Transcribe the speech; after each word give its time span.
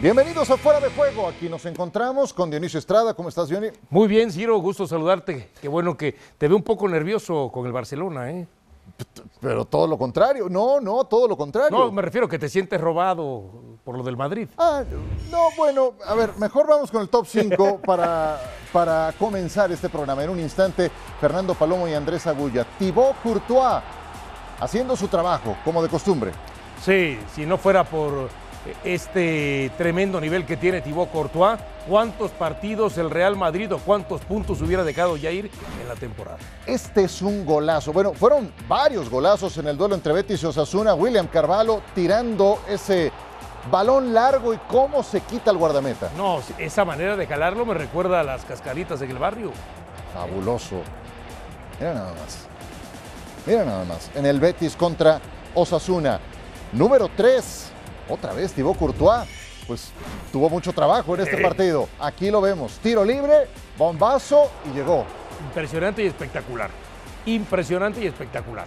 Bienvenidos 0.00 0.48
a 0.48 0.56
Fuera 0.56 0.78
de 0.78 0.90
Juego. 0.90 1.26
Aquí 1.26 1.48
nos 1.48 1.66
encontramos 1.66 2.32
con 2.32 2.48
Dionisio 2.48 2.78
Estrada. 2.78 3.14
¿Cómo 3.14 3.30
estás, 3.30 3.48
Diony? 3.48 3.70
Muy 3.90 4.06
bien, 4.06 4.30
Ciro, 4.30 4.56
gusto 4.58 4.86
saludarte. 4.86 5.50
Qué 5.60 5.66
bueno 5.66 5.96
que 5.96 6.14
te 6.38 6.46
veo 6.46 6.56
un 6.56 6.62
poco 6.62 6.88
nervioso 6.88 7.50
con 7.52 7.66
el 7.66 7.72
Barcelona, 7.72 8.30
¿eh? 8.30 8.46
Pero 9.40 9.64
todo 9.64 9.88
lo 9.88 9.98
contrario. 9.98 10.48
No, 10.48 10.80
no, 10.80 11.02
todo 11.02 11.26
lo 11.26 11.36
contrario. 11.36 11.76
No, 11.76 11.90
me 11.90 12.00
refiero 12.00 12.28
que 12.28 12.38
te 12.38 12.48
sientes 12.48 12.80
robado 12.80 13.42
por 13.84 13.96
lo 13.96 14.04
del 14.04 14.16
Madrid. 14.16 14.48
Ah, 14.56 14.84
no, 15.32 15.48
bueno, 15.56 15.94
a 16.06 16.14
ver, 16.14 16.30
mejor 16.38 16.68
vamos 16.68 16.92
con 16.92 17.02
el 17.02 17.08
top 17.08 17.26
5 17.26 17.78
para, 17.84 18.40
para 18.72 19.12
comenzar 19.18 19.72
este 19.72 19.88
programa. 19.88 20.22
En 20.22 20.30
un 20.30 20.38
instante, 20.38 20.92
Fernando 21.20 21.56
Palomo 21.56 21.88
y 21.88 21.94
Andrés 21.94 22.24
Agulla. 22.28 22.64
Thibaut 22.78 23.16
Courtois 23.20 23.82
haciendo 24.60 24.94
su 24.96 25.08
trabajo, 25.08 25.56
como 25.64 25.82
de 25.82 25.88
costumbre. 25.88 26.30
Sí, 26.84 27.18
si 27.34 27.44
no 27.44 27.58
fuera 27.58 27.82
por 27.82 28.28
este 28.84 29.70
tremendo 29.76 30.20
nivel 30.20 30.44
que 30.44 30.56
tiene 30.56 30.80
Thibaut 30.80 31.10
Courtois, 31.10 31.58
¿cuántos 31.88 32.30
partidos 32.32 32.98
el 32.98 33.10
Real 33.10 33.36
Madrid 33.36 33.72
o 33.72 33.78
cuántos 33.78 34.20
puntos 34.22 34.60
hubiera 34.62 34.84
dejado 34.84 35.16
Jair 35.20 35.50
en 35.80 35.88
la 35.88 35.94
temporada? 35.94 36.38
Este 36.66 37.04
es 37.04 37.22
un 37.22 37.44
golazo. 37.44 37.92
Bueno, 37.92 38.12
fueron 38.14 38.52
varios 38.66 39.08
golazos 39.10 39.56
en 39.58 39.68
el 39.68 39.76
duelo 39.76 39.94
entre 39.94 40.12
Betis 40.12 40.42
y 40.42 40.46
Osasuna. 40.46 40.94
William 40.94 41.26
Carvalho 41.26 41.82
tirando 41.94 42.60
ese 42.68 43.12
balón 43.70 44.14
largo 44.14 44.54
y 44.54 44.58
cómo 44.68 45.02
se 45.02 45.20
quita 45.20 45.50
el 45.50 45.58
guardameta. 45.58 46.10
No, 46.16 46.40
esa 46.58 46.84
manera 46.84 47.16
de 47.16 47.26
jalarlo 47.26 47.66
me 47.66 47.74
recuerda 47.74 48.20
a 48.20 48.22
las 48.22 48.44
cascaritas 48.44 49.00
en 49.02 49.10
el 49.10 49.18
barrio. 49.18 49.52
Fabuloso. 50.14 50.82
Mira 51.78 51.94
nada 51.94 52.12
más. 52.14 52.46
Mira 53.46 53.64
nada 53.64 53.84
más. 53.84 54.10
En 54.14 54.26
el 54.26 54.40
Betis 54.40 54.76
contra 54.76 55.20
Osasuna. 55.54 56.20
Número 56.72 57.08
3. 57.16 57.72
Otra 58.08 58.32
vez 58.32 58.52
Thibaut 58.52 58.78
Courtois. 58.78 59.28
Pues 59.66 59.90
tuvo 60.32 60.48
mucho 60.48 60.72
trabajo 60.72 61.14
en 61.14 61.20
este 61.20 61.36
partido. 61.42 61.88
Aquí 62.00 62.30
lo 62.30 62.40
vemos. 62.40 62.78
Tiro 62.82 63.04
libre, 63.04 63.48
bombazo 63.76 64.50
y 64.64 64.74
llegó. 64.74 65.04
Impresionante 65.46 66.02
y 66.02 66.06
espectacular. 66.06 66.70
Impresionante 67.26 68.00
y 68.02 68.06
espectacular. 68.06 68.66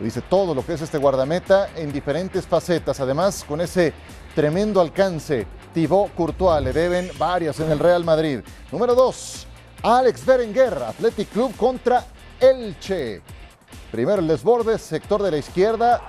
Dice 0.00 0.22
todo 0.22 0.54
lo 0.54 0.64
que 0.64 0.72
es 0.72 0.80
este 0.80 0.98
guardameta 0.98 1.68
en 1.76 1.92
diferentes 1.92 2.46
facetas. 2.46 2.98
Además, 2.98 3.44
con 3.46 3.60
ese 3.60 3.92
tremendo 4.34 4.80
alcance, 4.80 5.46
Thibaut 5.72 6.14
Courtois 6.14 6.62
le 6.62 6.72
deben 6.72 7.10
varias 7.18 7.60
en 7.60 7.70
el 7.70 7.78
Real 7.78 8.04
Madrid. 8.04 8.40
Número 8.72 8.94
2, 8.94 9.46
Alex 9.82 10.24
Berenguer, 10.26 10.74
Athletic 10.82 11.28
Club 11.28 11.54
contra 11.56 12.04
Elche. 12.40 13.20
Primero 13.92 14.20
el 14.20 14.26
desborde, 14.28 14.78
sector 14.78 15.22
de 15.22 15.30
la 15.30 15.36
izquierda. 15.36 16.00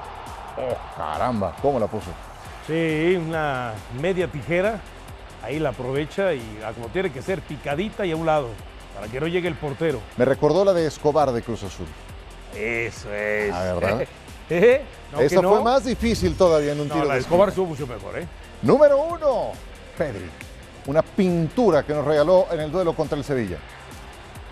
Oh, 0.61 0.77
caramba, 0.95 1.55
¿cómo 1.61 1.79
la 1.79 1.87
puso? 1.87 2.11
Sí, 2.67 3.15
una 3.15 3.73
media 3.99 4.27
tijera. 4.27 4.79
Ahí 5.43 5.59
la 5.59 5.69
aprovecha 5.69 6.33
y 6.33 6.41
como 6.75 6.87
tiene 6.89 7.11
que 7.11 7.21
ser, 7.23 7.41
picadita 7.41 8.05
y 8.05 8.11
a 8.11 8.15
un 8.15 8.27
lado, 8.27 8.49
para 8.93 9.07
que 9.07 9.19
no 9.19 9.25
llegue 9.25 9.47
el 9.47 9.55
portero. 9.55 9.99
Me 10.17 10.25
recordó 10.25 10.63
la 10.63 10.73
de 10.73 10.85
Escobar 10.85 11.31
de 11.31 11.41
Cruz 11.41 11.63
Azul. 11.63 11.87
Eso 12.55 13.11
es. 13.11 13.51
Ah, 13.51 13.73
¿verdad? 13.73 14.07
¿Eh? 14.51 14.83
¿No, 15.11 15.17
que 15.17 15.25
Esa 15.25 15.41
no? 15.41 15.49
fue 15.49 15.63
más 15.63 15.85
difícil 15.85 16.35
todavía 16.35 16.73
en 16.73 16.81
un 16.81 16.89
No, 16.89 16.93
tiro 16.93 17.05
la 17.07 17.15
de 17.15 17.21
Escobar 17.21 17.49
estuvo 17.49 17.65
mucho 17.67 17.87
mejor, 17.87 18.19
¿eh? 18.19 18.27
Número 18.61 18.97
uno, 19.01 19.51
Pedri. 19.97 20.29
Una 20.85 21.01
pintura 21.01 21.83
que 21.83 21.93
nos 21.93 22.05
regaló 22.05 22.47
en 22.51 22.59
el 22.59 22.71
duelo 22.71 22.93
contra 22.93 23.17
el 23.17 23.23
Sevilla. 23.23 23.57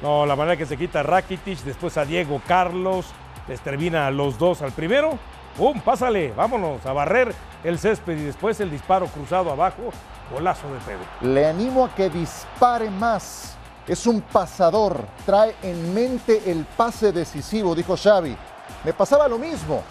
No, 0.01 0.25
la 0.25 0.35
manera 0.35 0.57
que 0.57 0.66
se 0.66 0.77
quita 0.77 1.03
Rakitic, 1.03 1.59
después 1.59 1.97
a 1.97 2.05
Diego 2.05 2.41
Carlos, 2.47 3.05
les 3.47 3.59
termina 3.59 4.07
a 4.07 4.11
los 4.11 4.39
dos 4.39 4.61
al 4.61 4.71
primero. 4.71 5.19
¡Pum! 5.59 5.81
Pásale, 5.81 6.31
vámonos 6.31 6.85
a 6.85 6.93
barrer 6.93 7.35
el 7.65 7.77
césped 7.77 8.17
y 8.17 8.23
después 8.23 8.57
el 8.61 8.71
disparo 8.71 9.07
cruzado 9.07 9.51
abajo, 9.51 9.91
golazo 10.31 10.72
de 10.72 10.79
Pedro. 10.79 11.03
Le 11.19 11.45
animo 11.47 11.84
a 11.84 11.94
que 11.94 12.09
dispare 12.09 12.89
más. 12.89 13.57
Es 13.85 14.07
un 14.07 14.22
pasador. 14.22 15.03
Trae 15.25 15.53
en 15.61 15.94
mente 15.94 16.50
el 16.50 16.63
pase 16.63 17.11
decisivo, 17.11 17.75
dijo 17.75 17.97
Xavi. 17.97 18.38
Me 18.85 18.94
pasaba 18.94 19.28
lo 19.28 19.38
mismo. 19.38 19.84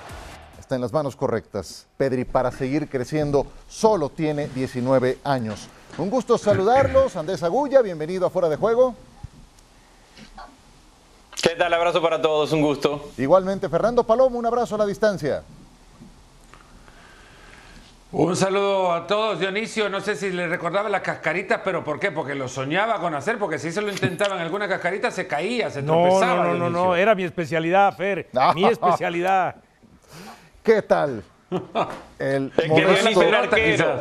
Está 0.59 0.75
en 0.75 0.81
las 0.81 0.91
manos 0.91 1.15
correctas. 1.15 1.87
Pedri, 1.99 2.25
para 2.25 2.51
seguir 2.51 2.89
creciendo, 2.89 3.47
solo 3.69 4.09
tiene 4.09 4.49
19 4.49 5.19
años. 5.23 5.69
Un 5.99 6.09
gusto 6.09 6.39
saludarlos. 6.39 7.15
Andrés 7.15 7.43
Agulla, 7.43 7.83
bienvenido 7.83 8.27
a 8.27 8.31
Fuera 8.31 8.49
de 8.49 8.57
Juego. 8.57 8.95
¿Qué 11.43 11.51
tal? 11.57 11.75
Abrazo 11.75 12.01
para 12.01 12.23
todos, 12.23 12.53
un 12.53 12.63
gusto. 12.63 13.11
Igualmente, 13.19 13.69
Fernando 13.69 14.03
Palomo, 14.03 14.39
un 14.39 14.47
abrazo 14.47 14.75
a 14.75 14.79
la 14.79 14.87
distancia. 14.87 15.43
Un 18.11 18.35
saludo 18.37 18.93
a 18.93 19.07
todos, 19.07 19.39
Dionisio. 19.39 19.91
No 19.91 20.01
sé 20.01 20.17
si 20.17 20.31
le 20.31 20.49
recordaba 20.49 20.89
las 20.89 21.03
cascaritas, 21.03 21.61
pero 21.63 21.85
¿por 21.85 22.01
qué? 22.01 22.11
Porque 22.11 22.35
lo 22.35 22.49
soñaba 22.49 23.01
con 23.01 23.15
hacer, 23.15 23.37
porque 23.39 23.59
si 23.59 23.71
se 23.71 23.83
lo 23.83 23.91
intentaba 23.91 24.35
en 24.37 24.41
alguna 24.43 24.67
cascarita 24.67 25.11
se 25.11 25.27
caía, 25.27 25.69
se 25.71 25.83
No, 25.83 25.93
tropezaba. 26.05 26.37
no, 26.37 26.43
no, 26.45 26.45
no, 26.45 26.55
Dionisio. 26.55 26.85
no, 26.87 26.97
era 26.97 27.15
mi 27.15 27.25
especialidad, 27.25 27.95
Fer, 27.97 28.29
mi 28.55 28.65
especialidad. 28.65 29.57
¿Qué 30.63 30.81
tal? 30.83 31.23
El 32.19 32.51
que 32.57 32.63
Dionisio 32.63 33.23
era 33.23 33.39
arquero. 33.41 34.01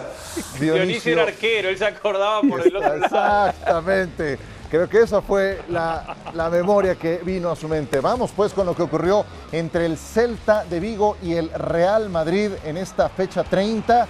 Dionisio 0.60 1.14
era 1.14 1.24
arquero, 1.24 1.70
él 1.70 1.78
se 1.78 1.86
acordaba 1.86 2.42
por 2.42 2.62
el 2.66 2.76
otro 2.76 2.98
lado. 2.98 3.04
Exactamente. 3.50 4.40
Creo 4.70 4.90
que 4.90 5.02
esa 5.02 5.22
fue 5.22 5.62
la, 5.70 6.18
la 6.34 6.50
memoria 6.50 6.96
que 6.96 7.22
vino 7.24 7.50
a 7.50 7.56
su 7.56 7.70
mente. 7.70 8.02
Vamos 8.02 8.32
pues 8.36 8.54
con 8.54 8.66
lo 8.66 8.76
que 8.76 8.84
ocurrió 8.84 9.26
entre 9.54 9.86
el 9.86 9.98
Celta 9.98 10.66
de 10.66 10.82
Vigo 10.82 11.16
y 11.24 11.36
el 11.36 11.50
Real 11.52 12.10
Madrid 12.10 12.52
en 12.66 12.76
esta 12.76 13.08
fecha 13.08 13.46
30. 13.46 14.08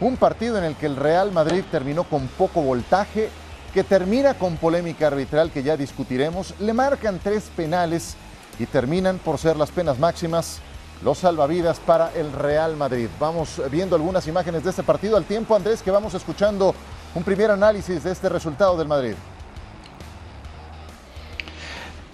Un 0.00 0.18
partido 0.18 0.58
en 0.58 0.64
el 0.64 0.76
que 0.76 0.86
el 0.86 0.96
Real 0.96 1.32
Madrid 1.32 1.64
terminó 1.70 2.04
con 2.04 2.26
poco 2.28 2.60
voltaje, 2.60 3.30
que 3.72 3.82
termina 3.82 4.34
con 4.34 4.56
polémica 4.58 5.06
arbitral 5.06 5.50
que 5.50 5.62
ya 5.62 5.76
discutiremos. 5.76 6.54
Le 6.60 6.74
marcan 6.74 7.18
tres 7.18 7.50
penales 7.56 8.16
y 8.58 8.66
terminan 8.66 9.18
por 9.18 9.38
ser 9.38 9.56
las 9.56 9.70
penas 9.70 9.98
máximas 9.98 10.60
los 11.02 11.18
salvavidas 11.18 11.80
para 11.80 12.12
el 12.14 12.32
Real 12.32 12.76
Madrid. 12.76 13.08
Vamos 13.18 13.60
viendo 13.70 13.96
algunas 13.96 14.26
imágenes 14.26 14.64
de 14.64 14.70
este 14.70 14.82
partido 14.82 15.16
al 15.16 15.24
tiempo, 15.24 15.56
Andrés, 15.56 15.82
que 15.82 15.90
vamos 15.90 16.14
escuchando 16.14 16.74
un 17.14 17.22
primer 17.22 17.50
análisis 17.50 18.04
de 18.04 18.12
este 18.12 18.28
resultado 18.28 18.76
del 18.76 18.88
Madrid. 18.88 19.14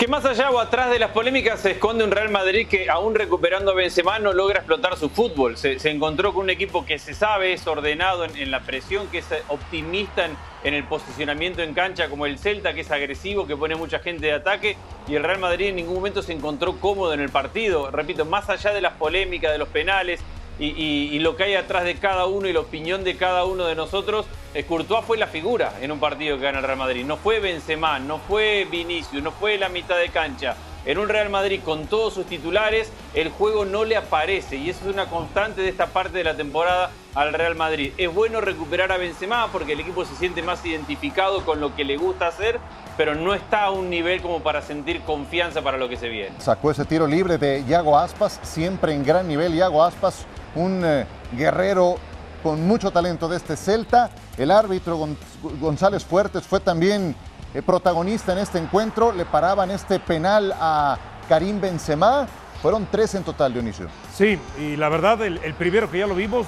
Que 0.01 0.09
más 0.09 0.25
allá 0.25 0.51
o 0.51 0.59
atrás 0.59 0.89
de 0.89 0.99
las 0.99 1.11
polémicas 1.11 1.61
se 1.61 1.73
esconde 1.73 2.05
un 2.05 2.11
Real 2.11 2.31
Madrid 2.31 2.67
que 2.67 2.89
aún 2.89 3.15
recuperando 3.15 3.73
a 3.73 3.75
Benzema 3.75 4.19
no 4.19 4.33
logra 4.33 4.61
explotar 4.61 4.97
su 4.97 5.11
fútbol. 5.11 5.59
Se, 5.59 5.79
se 5.79 5.91
encontró 5.91 6.33
con 6.33 6.45
un 6.45 6.49
equipo 6.49 6.87
que 6.87 6.99
se 6.99 7.13
sabe, 7.13 7.53
es 7.53 7.67
ordenado 7.67 8.25
en, 8.25 8.51
la 8.51 8.61
presión, 8.61 9.09
que 9.09 9.19
es 9.19 9.27
optimista 9.49 10.25
en, 10.25 10.39
en 10.65 10.73
el 10.73 10.85
posicionamiento 10.85 11.61
en 11.61 11.75
cancha, 11.75 12.09
como 12.09 12.25
el 12.25 12.39
Celta, 12.39 12.73
que 12.73 12.81
es 12.81 12.91
agresivo, 12.91 13.47
que 13.47 13.59
pone 13.59 13.75
mucha 13.75 13.99
gente 13.99 14.25
de 14.25 14.33
ataque. 14.33 14.79
Y 15.07 15.17
el 15.17 15.23
Real 15.23 15.39
Madrid 15.39 15.67
en 15.67 15.77
ningún 15.77 15.97
momento 15.97 16.23
se 16.23 16.33
encontró 16.33 16.81
cómodo 16.81 17.13
en 17.13 17.21
el 17.21 17.29
partido. 17.29 17.91
Repito, 17.91 18.25
más 18.25 18.49
allá 18.49 18.73
de 18.73 18.81
las 18.81 18.95
polémicas, 18.95 19.53
de 19.53 19.59
los 19.59 19.69
penales, 19.69 20.23
y, 20.61 21.19
lo 21.21 21.37
que 21.37 21.45
hay 21.45 21.55
atrás 21.55 21.85
de 21.85 21.97
cada 21.97 22.27
uno 22.27 22.49
y 22.49 22.53
la 22.53 22.61
opinión 22.61 23.03
de 23.05 23.17
cada 23.17 23.45
uno 23.45 23.67
de 23.67 23.75
nosotros, 23.75 24.27
eh, 24.55 24.67
fue 25.07 25.17
la 25.17 25.27
figura 25.27 25.73
en 25.81 25.91
un 25.91 26.01
partido 26.01 26.37
que 26.37 26.45
gana 26.45 26.59
el 26.59 26.65
Real 26.65 26.79
Madrid. 26.79 27.05
No 27.05 27.17
fue 27.17 27.41
Benzema, 27.41 27.99
no 27.99 28.19
fue 28.19 28.67
Vinicius, 28.71 29.23
no 29.23 29.33
fue 29.33 29.59
la 29.59 29.69
mitad 29.69 29.97
de 29.97 30.09
cancha. 30.11 30.57
En 30.87 30.97
un 30.97 31.11
Real 31.11 31.29
Madrid 31.29 31.61
con 31.63 31.87
todos 31.87 32.15
sus 32.15 32.25
titulares, 32.25 32.91
el 33.13 33.29
juego 33.29 33.67
no 33.67 33.85
le 33.85 33.97
aparece 33.97 34.57
y 34.57 34.71
eso 34.71 34.81
es 34.89 34.95
una 34.95 35.11
constante 35.11 35.61
de 35.61 35.69
esta 35.69 35.89
parte 35.89 36.17
de 36.17 36.25
la 36.25 36.37
temporada 36.37 36.91
al 37.15 37.35
Real 37.35 37.55
Madrid. 37.55 37.93
Es 37.99 38.13
bueno 38.13 38.41
recuperar 38.41 38.91
a 38.91 38.97
Benzema 38.97 39.49
porque 39.53 39.75
el 39.75 39.81
equipo 39.81 40.07
se 40.07 40.17
siente 40.17 40.43
más 40.43 40.65
identificado 40.65 41.45
con 41.45 41.61
lo 41.61 41.77
que 41.77 41.85
le 41.85 41.99
gusta 41.99 42.29
hacer, 42.29 42.59
pero 42.97 43.15
no 43.15 43.35
está 43.35 43.65
a 43.65 43.71
un 43.71 43.91
nivel 43.91 44.23
como 44.23 44.43
para 44.43 44.63
sentir 44.63 45.03
confianza 45.03 45.61
para 45.61 45.77
lo 45.77 45.87
que 45.89 45.99
se 45.99 46.09
viene. 46.09 46.35
Sacó 46.39 46.71
ese 46.71 46.87
tiro 46.87 47.07
libre 47.07 47.37
de 47.37 47.63
Iago 47.69 47.99
Aspas, 47.99 48.41
siempre 48.43 48.95
en 48.95 49.05
gran 49.05 49.29
nivel. 49.29 49.55
Iago 49.55 49.85
Aspas, 49.85 50.25
un 50.55 50.83
eh, 50.85 51.07
guerrero 51.33 51.97
con 52.43 52.67
mucho 52.67 52.91
talento 52.91 53.29
de 53.29 53.37
este 53.37 53.57
Celta. 53.57 54.11
El 54.37 54.51
árbitro 54.51 54.97
Gon- 54.99 55.17
González 55.61 56.05
Fuertes 56.05 56.47
fue 56.47 56.61
también 56.61 57.15
eh, 57.55 57.63
protagonista 57.63 58.33
en 58.33 58.39
este 58.39 58.59
encuentro. 58.59 59.13
Le 59.13 59.25
paraban 59.27 59.71
este 59.71 59.99
penal 60.01 60.55
a 60.59 60.97
Karim 61.29 61.61
Benzema. 61.61 62.27
Fueron 62.63 62.87
tres 62.91 63.15
en 63.15 63.23
total, 63.25 63.53
Dionisio. 63.55 63.87
Sí, 64.15 64.39
y 64.59 64.77
la 64.77 64.89
verdad, 64.91 65.23
el, 65.23 65.39
primero 65.55 65.91
que 65.91 65.99
ya 65.99 66.07
lo 66.07 66.15
vimos 66.15 66.47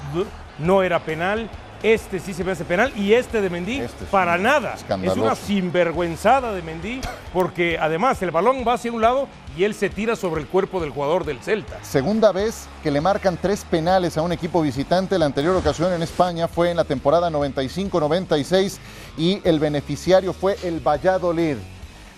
no 0.58 0.82
era 0.82 1.00
penal. 1.00 1.48
Este 1.82 2.20
sí 2.20 2.32
se 2.32 2.44
me 2.44 2.52
hace 2.52 2.64
penal 2.64 2.92
y 2.96 3.12
este 3.12 3.40
de 3.40 3.50
Mendy 3.50 3.80
Este 3.80 4.04
es 4.04 4.10
para 4.10 4.36
un 4.36 4.44
nada. 4.44 4.76
Es 5.02 5.16
una 5.16 5.34
sinvergüenzada 5.34 6.52
de 6.52 6.62
Mendy 6.62 7.00
porque 7.32 7.76
además 7.76 8.22
el 8.22 8.30
balón 8.30 8.64
va 8.66 8.74
hacia 8.74 8.92
un 8.92 9.00
lado 9.00 9.26
y 9.56 9.64
él 9.64 9.74
se 9.74 9.90
tira 9.90 10.14
sobre 10.14 10.40
el 10.40 10.46
cuerpo 10.46 10.80
del 10.80 10.90
jugador 10.90 11.24
del 11.24 11.40
Celta. 11.40 11.82
Segunda 11.82 12.30
vez 12.30 12.68
que 12.84 12.92
le 12.92 13.00
marcan 13.00 13.36
tres 13.36 13.64
penales 13.68 14.16
a 14.16 14.22
un 14.22 14.30
equipo 14.30 14.62
visitante. 14.62 15.18
La 15.18 15.26
anterior 15.26 15.56
ocasión 15.56 15.92
en 15.92 16.02
España 16.02 16.46
fue 16.46 16.70
en 16.70 16.76
la 16.76 16.84
temporada 16.84 17.28
95-96 17.30 18.78
y 19.18 19.40
el 19.42 19.58
beneficiario 19.58 20.32
fue 20.32 20.56
el 20.62 20.78
Valladolid. 20.78 21.56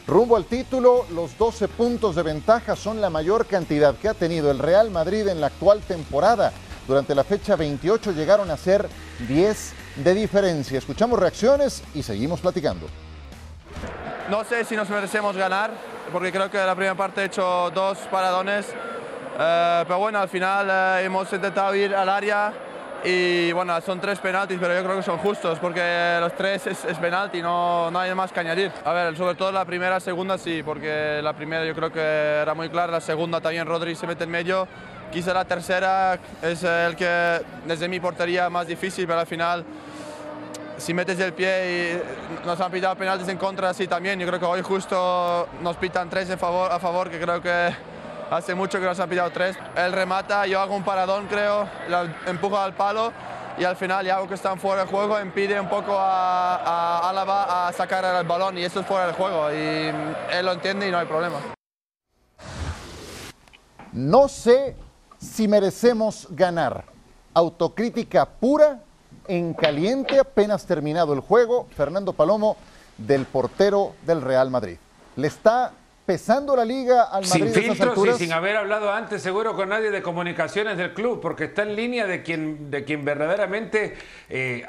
Rumbo 0.06 0.36
al 0.36 0.44
título, 0.44 1.06
los 1.14 1.38
12 1.38 1.68
puntos 1.68 2.14
de 2.16 2.22
ventaja 2.22 2.76
son 2.76 3.00
la 3.00 3.08
mayor 3.08 3.46
cantidad 3.46 3.94
que 3.94 4.10
ha 4.10 4.14
tenido 4.14 4.50
el 4.50 4.58
Real 4.58 4.90
Madrid 4.90 5.26
en 5.28 5.40
la 5.40 5.46
actual 5.46 5.80
temporada. 5.80 6.52
Durante 6.86 7.14
la 7.14 7.24
fecha 7.24 7.56
28 7.56 8.12
llegaron 8.12 8.50
a 8.50 8.56
ser 8.56 8.86
10 9.26 9.72
de 9.96 10.14
diferencia. 10.14 10.78
Escuchamos 10.78 11.18
reacciones 11.18 11.82
y 11.94 12.02
seguimos 12.02 12.40
platicando. 12.40 12.86
No 14.28 14.44
sé 14.44 14.64
si 14.64 14.76
nos 14.76 14.88
merecemos 14.90 15.36
ganar, 15.36 15.70
porque 16.12 16.32
creo 16.32 16.50
que 16.50 16.58
la 16.58 16.74
primera 16.74 16.94
parte 16.94 17.22
he 17.22 17.24
hecho 17.26 17.70
dos 17.74 17.98
paradones, 18.10 18.66
eh, 19.38 19.84
pero 19.86 19.98
bueno, 19.98 20.18
al 20.18 20.28
final 20.28 20.68
eh, 20.70 21.04
hemos 21.04 21.32
intentado 21.32 21.74
ir 21.74 21.94
al 21.94 22.08
área 22.08 22.52
y 23.04 23.52
bueno, 23.52 23.78
son 23.82 24.00
tres 24.00 24.18
penaltis, 24.18 24.58
pero 24.58 24.74
yo 24.74 24.82
creo 24.82 24.96
que 24.96 25.02
son 25.02 25.18
justos 25.18 25.58
porque 25.58 26.16
los 26.20 26.34
tres 26.34 26.66
es, 26.66 26.84
es 26.86 26.98
penalti, 26.98 27.42
no, 27.42 27.90
no 27.90 27.98
hay 27.98 28.14
más 28.14 28.32
que 28.32 28.40
añadir. 28.40 28.72
A 28.82 28.92
ver, 28.92 29.14
sobre 29.16 29.34
todo 29.34 29.52
la 29.52 29.66
primera, 29.66 30.00
segunda 30.00 30.38
sí, 30.38 30.62
porque 30.64 31.20
la 31.22 31.34
primera 31.34 31.66
yo 31.66 31.74
creo 31.74 31.92
que 31.92 32.00
era 32.00 32.54
muy 32.54 32.70
clara, 32.70 32.92
la 32.92 33.00
segunda 33.02 33.42
también 33.42 33.66
Rodri 33.66 33.94
se 33.94 34.06
mete 34.06 34.24
en 34.24 34.30
medio. 34.30 34.66
Quizá 35.14 35.32
la 35.32 35.44
tercera 35.44 36.18
es 36.42 36.64
el 36.64 36.96
que 36.96 37.40
desde 37.64 37.86
mi 37.86 38.00
portería 38.00 38.50
más 38.50 38.66
difícil, 38.66 39.06
pero 39.06 39.20
al 39.20 39.26
final 39.28 39.64
si 40.76 40.92
metes 40.92 41.20
el 41.20 41.32
pie 41.32 42.02
y 42.42 42.44
nos 42.44 42.60
han 42.60 42.72
pitado 42.72 42.96
penaltis 42.96 43.28
en 43.28 43.38
contra, 43.38 43.72
sí 43.72 43.86
también. 43.86 44.18
Yo 44.18 44.26
creo 44.26 44.40
que 44.40 44.44
hoy 44.44 44.62
justo 44.62 45.46
nos 45.62 45.76
pitan 45.76 46.10
tres 46.10 46.28
en 46.30 46.38
favor, 46.38 46.72
a 46.72 46.80
favor, 46.80 47.10
que 47.10 47.20
creo 47.20 47.40
que 47.40 47.72
hace 48.28 48.56
mucho 48.56 48.80
que 48.80 48.86
nos 48.86 48.98
han 48.98 49.08
pitado 49.08 49.30
tres. 49.30 49.56
Él 49.76 49.92
remata, 49.92 50.48
yo 50.48 50.58
hago 50.58 50.74
un 50.74 50.82
paradón, 50.82 51.28
creo, 51.28 51.68
empujo 52.26 52.58
al 52.58 52.74
palo 52.74 53.12
y 53.56 53.62
al 53.62 53.76
final, 53.76 54.04
ya 54.04 54.20
que 54.26 54.34
están 54.34 54.58
fuera 54.58 54.82
de 54.82 54.90
juego, 54.90 55.20
impide 55.20 55.60
un 55.60 55.68
poco 55.68 55.96
a, 55.96 56.56
a 56.56 57.08
Álava 57.08 57.68
a 57.68 57.72
sacar 57.72 58.04
el 58.04 58.26
balón 58.26 58.58
y 58.58 58.64
eso 58.64 58.80
es 58.80 58.86
fuera 58.86 59.06
de 59.06 59.12
juego 59.12 59.48
y 59.52 59.92
él 60.32 60.44
lo 60.44 60.50
entiende 60.50 60.88
y 60.88 60.90
no 60.90 60.98
hay 60.98 61.06
problema. 61.06 61.36
No 63.92 64.26
sé 64.26 64.74
si 65.24 65.48
merecemos 65.48 66.28
ganar. 66.30 66.84
Autocrítica 67.32 68.26
pura, 68.26 68.80
en 69.26 69.54
caliente, 69.54 70.18
apenas 70.18 70.66
terminado 70.66 71.14
el 71.14 71.20
juego, 71.20 71.66
Fernando 71.74 72.12
Palomo 72.12 72.56
del 72.96 73.24
portero 73.24 73.94
del 74.06 74.22
Real 74.22 74.50
Madrid. 74.50 74.76
Le 75.16 75.26
está 75.26 75.72
pesando 76.06 76.54
la 76.54 76.64
liga 76.64 77.04
al 77.04 77.26
Madrid 77.26 77.52
sin 77.54 77.74
filtros 77.74 78.20
y 78.20 78.24
sin 78.24 78.32
haber 78.32 78.56
hablado 78.56 78.92
antes 78.92 79.22
seguro 79.22 79.56
con 79.56 79.70
nadie 79.70 79.90
de 79.90 80.02
comunicaciones 80.02 80.76
del 80.76 80.92
club 80.92 81.18
porque 81.20 81.44
está 81.44 81.62
en 81.62 81.74
línea 81.74 82.06
de 82.06 82.22
quien 82.22 82.70
de 82.70 82.84
quien 82.84 83.06
verdaderamente 83.06 83.96
eh, 84.28 84.66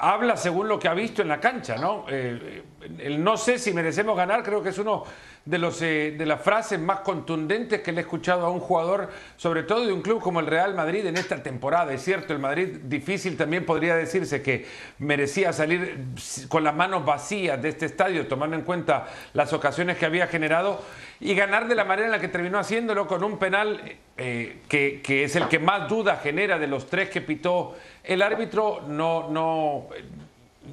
habla 0.00 0.38
según 0.38 0.66
lo 0.66 0.78
que 0.78 0.88
ha 0.88 0.94
visto 0.94 1.20
en 1.20 1.28
la 1.28 1.40
cancha 1.40 1.76
no 1.76 2.06
eh, 2.08 2.62
el 2.98 3.22
no 3.22 3.36
sé 3.36 3.58
si 3.58 3.72
merecemos 3.72 4.16
ganar 4.16 4.42
creo 4.42 4.62
que 4.62 4.70
es 4.70 4.78
uno 4.78 5.04
de, 5.48 5.58
los, 5.58 5.80
eh, 5.80 6.14
de 6.16 6.26
las 6.26 6.42
frases 6.42 6.78
más 6.78 7.00
contundentes 7.00 7.80
que 7.80 7.90
le 7.90 8.00
he 8.00 8.02
escuchado 8.02 8.44
a 8.44 8.50
un 8.50 8.60
jugador, 8.60 9.08
sobre 9.38 9.62
todo 9.62 9.86
de 9.86 9.92
un 9.92 10.02
club 10.02 10.20
como 10.20 10.40
el 10.40 10.46
Real 10.46 10.74
Madrid 10.74 11.06
en 11.06 11.16
esta 11.16 11.42
temporada. 11.42 11.92
Es 11.94 12.02
cierto, 12.02 12.34
el 12.34 12.38
Madrid 12.38 12.80
difícil 12.82 13.36
también 13.36 13.64
podría 13.64 13.96
decirse 13.96 14.42
que 14.42 14.66
merecía 14.98 15.54
salir 15.54 16.04
con 16.48 16.64
las 16.64 16.74
manos 16.74 17.04
vacías 17.04 17.60
de 17.62 17.70
este 17.70 17.86
estadio, 17.86 18.26
tomando 18.26 18.56
en 18.56 18.62
cuenta 18.62 19.06
las 19.32 19.52
ocasiones 19.54 19.96
que 19.96 20.04
había 20.04 20.26
generado 20.26 20.82
y 21.18 21.34
ganar 21.34 21.66
de 21.66 21.74
la 21.74 21.84
manera 21.84 22.06
en 22.06 22.12
la 22.12 22.20
que 22.20 22.28
terminó 22.28 22.58
haciéndolo 22.58 23.06
con 23.06 23.24
un 23.24 23.38
penal 23.38 23.80
eh, 24.18 24.58
que, 24.68 25.00
que, 25.02 25.24
es 25.24 25.34
el 25.34 25.48
que 25.48 25.58
más 25.58 25.88
duda 25.88 26.16
genera 26.16 26.58
de 26.58 26.66
los 26.66 26.86
tres 26.86 27.08
que 27.08 27.22
pitó 27.22 27.74
el 28.04 28.20
árbitro, 28.20 28.82
no, 28.86 29.30
no, 29.30 29.88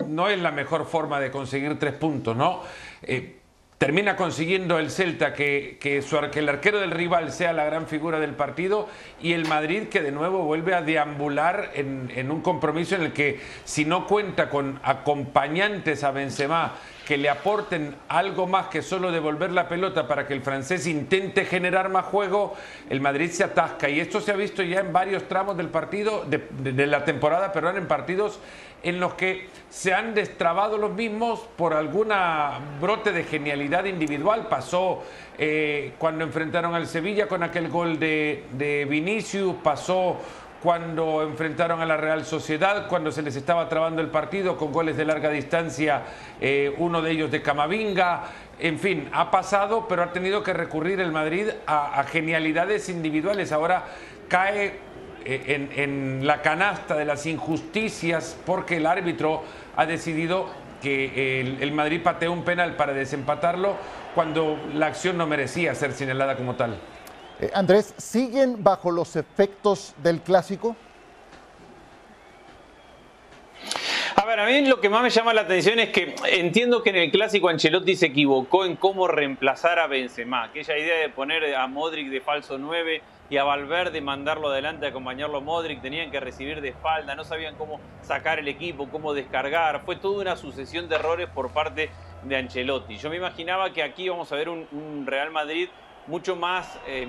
no 0.08 0.30
es 0.30 0.40
la 0.40 0.52
mejor 0.52 0.86
forma 0.86 1.20
de 1.20 1.32
conseguir 1.32 1.78
tres 1.80 1.94
puntos, 1.94 2.36
¿no? 2.36 2.62
Eh, 3.02 3.38
termina 3.78 4.16
consiguiendo 4.16 4.80
el 4.80 4.90
Celta 4.90 5.34
que, 5.34 5.78
que, 5.82 6.00
el 6.40 6.50
arquero 6.50 6.80
del 6.80 6.92
rival 6.92 7.32
sea 7.32 7.52
la 7.54 7.66
gran 7.66 7.88
figura 7.88 8.20
del 8.20 8.34
partido 8.34 8.88
y 9.22 9.34
el 9.34 9.48
Madrid 9.48 9.90
que 9.90 10.02
de 10.02 10.12
nuevo 10.12 10.44
vuelve 10.44 10.74
a 10.74 10.82
deambular 10.82 11.72
en, 11.76 12.12
en 12.16 12.32
un 12.32 12.42
compromiso 12.42 12.96
en 12.96 13.02
el 13.02 13.14
que 13.14 13.42
si 13.66 13.84
no 13.84 14.08
cuenta 14.08 14.50
con 14.50 14.80
acompañantes 14.82 16.04
a 16.04 16.12
Benzema 16.12 16.76
que 17.06 17.18
le 17.18 17.30
aporten 17.30 17.96
algo 18.10 18.48
más 18.48 18.68
que 18.68 18.82
solo 18.82 19.12
devolver 19.12 19.52
la 19.52 19.70
pelota 19.70 20.08
para 20.08 20.28
que 20.28 20.34
el 20.34 20.42
francés 20.42 20.88
intente 20.88 21.46
generar 21.46 21.90
más 21.90 22.06
juego, 22.06 22.56
el 22.90 23.00
Madrid 23.00 23.30
se 23.30 23.44
atasca. 23.44 23.88
Y 23.88 24.00
esto 24.00 24.20
se 24.20 24.32
ha 24.32 24.36
visto 24.36 24.64
ya 24.64 24.80
en 24.80 24.92
varios 24.92 25.28
tramos 25.28 25.56
del 25.56 25.70
partido, 25.70 26.26
de, 26.26 26.88
la 26.88 27.06
temporada, 27.06 27.54
perdón, 27.54 27.78
en 27.78 27.88
partidos 27.88 28.40
en 28.82 29.00
los 29.00 29.14
que 29.14 29.48
se 29.70 29.94
han 29.94 30.14
destrabado 30.14 30.78
los 30.78 30.92
mismos 30.92 31.40
por 31.56 31.74
alguna 31.74 32.60
brote 32.82 33.12
de 33.12 33.24
genialidad 33.24 33.86
individual. 33.86 34.48
Pasó 34.50 35.04
eh, 35.38 35.94
cuando 36.00 36.24
enfrentaron 36.24 36.74
al 36.74 36.88
Sevilla 36.88 37.28
con 37.28 37.44
aquel 37.44 37.70
gol 37.70 38.00
de 38.00 38.88
Vinicius, 38.90 39.56
pasó 39.64 40.18
cuando 40.66 41.22
enfrentaron 41.22 41.80
a 41.80 41.86
la 41.86 41.96
Real 41.96 42.26
Sociedad, 42.26 42.88
cuando 42.88 43.12
se 43.12 43.22
les 43.22 43.36
estaba 43.36 43.70
trabando 43.70 44.02
el 44.02 44.08
partido 44.08 44.58
con 44.58 44.74
goles 44.74 44.98
de 44.98 45.06
larga 45.06 45.30
distancia, 45.30 46.02
eh, 46.42 46.74
uno 46.80 47.04
de 47.04 47.12
ellos 47.12 47.30
de 47.30 47.44
Camavinga. 47.44 48.24
En 48.58 48.80
fin, 48.80 49.08
ha 49.14 49.30
pasado, 49.30 49.86
pero 49.88 50.02
ha 50.02 50.12
tenido 50.12 50.42
que 50.42 50.54
recurrir 50.54 51.00
el 51.02 51.12
Madrid 51.12 51.50
a, 51.68 52.04
genialidades 52.06 52.90
individuales. 52.90 53.52
Ahora 53.52 53.84
cae 54.28 54.80
eh, 55.24 55.44
en, 55.46 55.70
en, 55.76 56.26
la 56.26 56.42
canasta 56.42 56.96
de 56.96 57.06
las 57.06 57.28
injusticias 57.28 58.36
porque 58.44 58.78
el 58.78 58.88
árbitro 58.88 59.44
ha 59.76 59.86
decidido 59.86 60.50
que 60.82 61.42
el, 61.42 61.62
el 61.62 61.74
Madrid 61.74 62.02
pateó 62.04 62.32
un 62.32 62.44
penal 62.44 62.76
para 62.76 62.94
desempatarlo 62.94 63.76
cuando 64.16 64.58
la 64.74 64.88
acción 64.88 65.16
no 65.16 65.28
merecía 65.28 65.76
ser 65.76 65.94
señalada 65.94 66.36
como 66.36 66.56
tal. 66.56 66.80
Eh, 67.40 67.52
Andrés, 67.54 67.94
¿siguen 67.98 68.64
bajo 68.64 68.92
los 68.92 69.18
efectos 69.18 69.94
del 69.98 70.22
clásico? 70.22 70.76
A 74.16 74.24
ver, 74.26 74.40
a 74.40 74.46
mí 74.46 74.66
lo 74.66 74.80
que 74.80 74.90
más 74.90 75.04
me 75.04 75.10
llama 75.10 75.34
la 75.34 75.42
atención 75.42 75.78
es 75.80 75.90
que 75.90 76.16
entiendo 76.30 76.82
que 76.82 76.92
en 76.92 76.96
el 76.96 77.12
clásico 77.12 77.50
Ancelotti 77.50 77.96
se 77.96 78.08
equivocó 78.08 78.64
en 78.64 78.78
cómo 78.78 79.08
reemplazar 79.08 79.80
a 79.80 79.88
Benzema. 79.88 80.44
Aquella 80.44 80.78
idea 80.78 81.00
de 81.00 81.10
poner 81.10 81.54
a 81.56 81.68
Modric 81.68 82.10
de 82.10 82.22
falso 82.22 82.58
9 82.58 83.02
y 83.30 83.38
a 83.38 83.44
Valverde 83.44 84.00
mandarlo 84.00 84.48
adelante, 84.48 84.88
acompañarlo 84.88 85.40
a 85.40 85.42
Modric, 85.42 85.82
tenían 85.82 86.12
que 86.12 86.22
recibir 86.22 86.62
de 86.62 86.70
espalda, 86.70 87.16
no 87.16 87.26
sabían 87.26 87.56
cómo 87.56 87.82
sacar 88.02 88.40
el 88.40 88.48
equipo, 88.48 88.88
cómo 88.90 89.14
descargar. 89.14 89.84
Fue 89.84 89.98
toda 89.98 90.22
una 90.22 90.38
sucesión 90.38 90.88
de 90.88 90.96
errores 90.96 91.28
por 91.28 91.52
parte 91.52 91.90
de 92.24 92.38
Ancelotti. 92.38 92.98
Yo 92.98 93.10
me 93.10 93.18
imaginaba 93.18 93.74
que 93.74 93.84
aquí 93.84 94.08
vamos 94.08 94.32
a 94.32 94.36
ver 94.38 94.48
un 94.48 95.04
Real 95.06 95.32
Madrid 95.32 95.68
mucho 96.08 96.36
más 96.36 96.80
eh, 96.88 97.08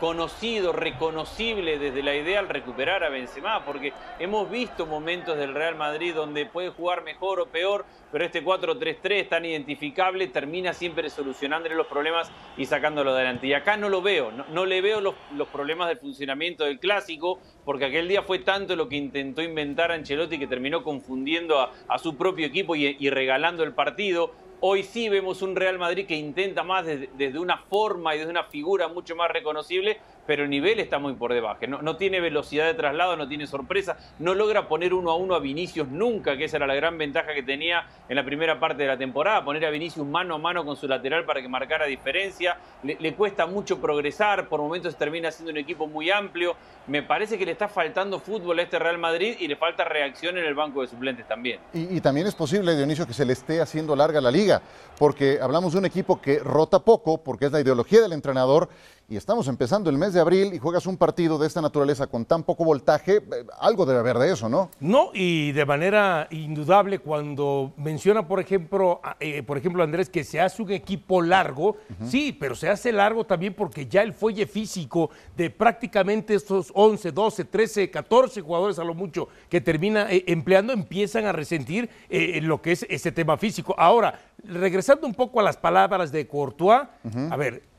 conocido, 0.00 0.72
reconocible 0.72 1.78
desde 1.78 2.02
la 2.02 2.14
idea 2.14 2.40
al 2.40 2.48
recuperar 2.48 3.04
a 3.04 3.10
Benzema, 3.10 3.64
porque 3.66 3.92
hemos 4.18 4.50
visto 4.50 4.86
momentos 4.86 5.36
del 5.36 5.54
Real 5.54 5.76
Madrid 5.76 6.14
donde 6.14 6.46
puede 6.46 6.70
jugar 6.70 7.04
mejor 7.04 7.38
o 7.38 7.46
peor, 7.46 7.84
pero 8.10 8.24
este 8.24 8.42
4-3-3 8.42 9.28
tan 9.28 9.44
identificable 9.44 10.26
termina 10.28 10.72
siempre 10.72 11.10
solucionándole 11.10 11.74
los 11.74 11.86
problemas 11.86 12.32
y 12.56 12.64
sacándolo 12.64 13.10
adelante. 13.10 13.46
Y 13.46 13.52
acá 13.52 13.76
no 13.76 13.90
lo 13.90 14.00
veo, 14.00 14.32
no, 14.32 14.46
no 14.48 14.64
le 14.64 14.80
veo 14.80 15.02
los, 15.02 15.14
los, 15.36 15.48
problemas 15.48 15.88
del 15.88 15.98
funcionamiento 15.98 16.64
del 16.64 16.80
clásico, 16.80 17.38
porque 17.66 17.84
aquel 17.84 18.08
día 18.08 18.22
fue 18.22 18.38
tanto 18.38 18.76
lo 18.76 18.88
que 18.88 18.96
intentó 18.96 19.42
inventar 19.42 19.92
Ancelotti 19.92 20.38
que 20.38 20.46
terminó 20.46 20.82
confundiendo 20.82 21.60
a, 21.60 21.72
a 21.88 21.98
su 21.98 22.16
propio 22.16 22.46
equipo 22.46 22.74
y 22.74 23.10
regalando 23.10 23.62
el 23.64 23.74
partido. 23.74 24.32
Hoy 24.62 24.82
sí 24.82 25.08
vemos 25.08 25.40
un 25.40 25.56
Real 25.56 25.78
Madrid 25.78 26.06
que 26.06 26.16
intenta 26.16 26.62
más 26.62 26.84
desde, 26.84 27.38
una 27.38 27.56
forma 27.56 28.14
y 28.14 28.18
desde 28.18 28.30
una 28.30 28.44
figura 28.44 28.88
mucho 28.88 29.16
más 29.16 29.30
reconocible, 29.30 29.98
pero 30.26 30.44
el 30.44 30.50
nivel 30.50 30.78
está 30.80 30.98
muy 30.98 31.14
por 31.14 31.32
debajo. 31.32 31.66
No, 31.66 31.96
tiene 31.96 32.20
velocidad 32.20 32.66
de 32.66 32.74
traslado, 32.74 33.16
no 33.16 33.26
tiene 33.26 33.46
sorpresa, 33.46 33.96
no 34.18 34.34
logra 34.34 34.68
poner 34.68 34.92
uno 34.92 35.12
a 35.12 35.16
uno 35.16 35.34
a 35.34 35.38
Vinicius 35.40 35.88
nunca, 35.88 36.36
que 36.36 36.44
esa 36.44 36.58
era 36.58 36.66
la 36.66 36.74
gran 36.74 36.98
ventaja 36.98 37.32
que 37.32 37.42
tenía 37.42 37.86
en 38.06 38.16
la 38.16 38.24
primera 38.24 38.60
parte 38.60 38.82
de 38.82 38.88
la 38.88 38.98
temporada, 38.98 39.42
poner 39.42 39.64
a 39.64 39.70
Vinicius 39.70 40.06
mano 40.06 40.34
a 40.34 40.38
mano 40.38 40.62
con 40.62 40.76
su 40.76 40.86
lateral 40.86 41.24
para 41.24 41.40
que 41.40 41.48
marcara 41.48 41.86
diferencia. 41.86 42.58
Le, 42.82 42.98
le 43.00 43.14
cuesta 43.14 43.46
mucho 43.46 43.80
progresar, 43.80 44.46
por 44.46 44.60
momentos 44.60 44.94
termina 44.94 45.30
siendo 45.30 45.52
un 45.52 45.58
equipo 45.58 45.86
muy 45.86 46.10
amplio. 46.10 46.54
Me 46.86 47.02
parece 47.02 47.38
que 47.38 47.46
le 47.46 47.52
está 47.52 47.68
faltando 47.68 48.18
fútbol 48.18 48.58
a 48.58 48.62
este 48.62 48.78
Real 48.78 48.98
Madrid 48.98 49.36
y 49.40 49.48
le 49.48 49.56
falta 49.56 49.84
reacción 49.84 50.36
en 50.36 50.44
el 50.44 50.54
banco 50.54 50.82
de 50.82 50.88
suplentes 50.88 51.26
también. 51.26 51.60
Y, 51.72 51.96
y 51.96 52.00
también 52.02 52.26
es 52.26 52.34
posible, 52.34 52.76
Dionisio, 52.76 53.06
que 53.06 53.14
se 53.14 53.24
le 53.24 53.32
esté 53.32 53.60
haciendo 53.60 53.96
larga 53.96 54.20
la 54.20 54.30
liga, 54.30 54.49
porque 54.98 55.38
hablamos 55.40 55.72
de 55.72 55.78
un 55.78 55.86
equipo 55.86 56.20
que 56.20 56.38
rota 56.40 56.80
poco, 56.80 57.18
porque 57.22 57.46
es 57.46 57.52
la 57.52 57.60
ideología 57.60 58.00
del 58.00 58.12
entrenador 58.12 58.68
y 59.10 59.16
estamos 59.16 59.48
empezando 59.48 59.90
el 59.90 59.98
mes 59.98 60.14
de 60.14 60.20
abril 60.20 60.54
y 60.54 60.58
juegas 60.58 60.86
un 60.86 60.96
partido 60.96 61.36
de 61.36 61.48
esta 61.48 61.60
naturaleza 61.60 62.06
con 62.06 62.24
tan 62.24 62.44
poco 62.44 62.64
voltaje, 62.64 63.16
eh, 63.16 63.22
algo 63.58 63.84
debe 63.84 63.98
haber 63.98 64.18
de 64.18 64.32
eso, 64.32 64.48
¿no? 64.48 64.70
No, 64.78 65.10
y 65.12 65.50
de 65.50 65.66
manera 65.66 66.28
indudable 66.30 67.00
cuando 67.00 67.72
menciona, 67.76 68.28
por 68.28 68.38
ejemplo, 68.38 69.00
eh, 69.18 69.42
por 69.42 69.58
ejemplo 69.58 69.82
Andrés, 69.82 70.08
que 70.08 70.22
se 70.22 70.40
hace 70.40 70.62
un 70.62 70.70
equipo 70.70 71.22
largo, 71.22 71.70
uh 71.70 72.04
-huh. 72.04 72.06
sí, 72.06 72.36
pero 72.38 72.54
se 72.54 72.68
hace 72.68 72.92
largo 72.92 73.24
también 73.26 73.52
porque 73.52 73.86
ya 73.86 74.02
el 74.02 74.12
fuelle 74.12 74.46
físico 74.46 75.10
de 75.36 75.50
prácticamente 75.50 76.34
estos 76.34 76.70
11, 76.72 77.10
12, 77.10 77.44
13, 77.46 77.90
14 77.90 78.40
jugadores 78.42 78.78
a 78.78 78.84
lo 78.84 78.94
mucho 78.94 79.26
que 79.48 79.60
termina 79.60 80.06
eh, 80.08 80.22
empleando 80.28 80.72
empiezan 80.72 81.26
a 81.26 81.32
resentir 81.32 81.90
eh, 82.08 82.38
lo 82.40 82.62
que 82.62 82.70
es 82.70 82.86
ese 82.88 83.10
tema 83.10 83.36
físico. 83.36 83.74
Ahora, 83.76 84.20
regresando 84.44 85.04
un 85.04 85.14
poco 85.14 85.40
a 85.40 85.42
las 85.42 85.56
palabras 85.56 86.12
de 86.12 86.28
Courtois, 86.28 86.82
uh 87.02 87.08
-huh. 87.08 87.32
a 87.32 87.36
ver, 87.36 87.69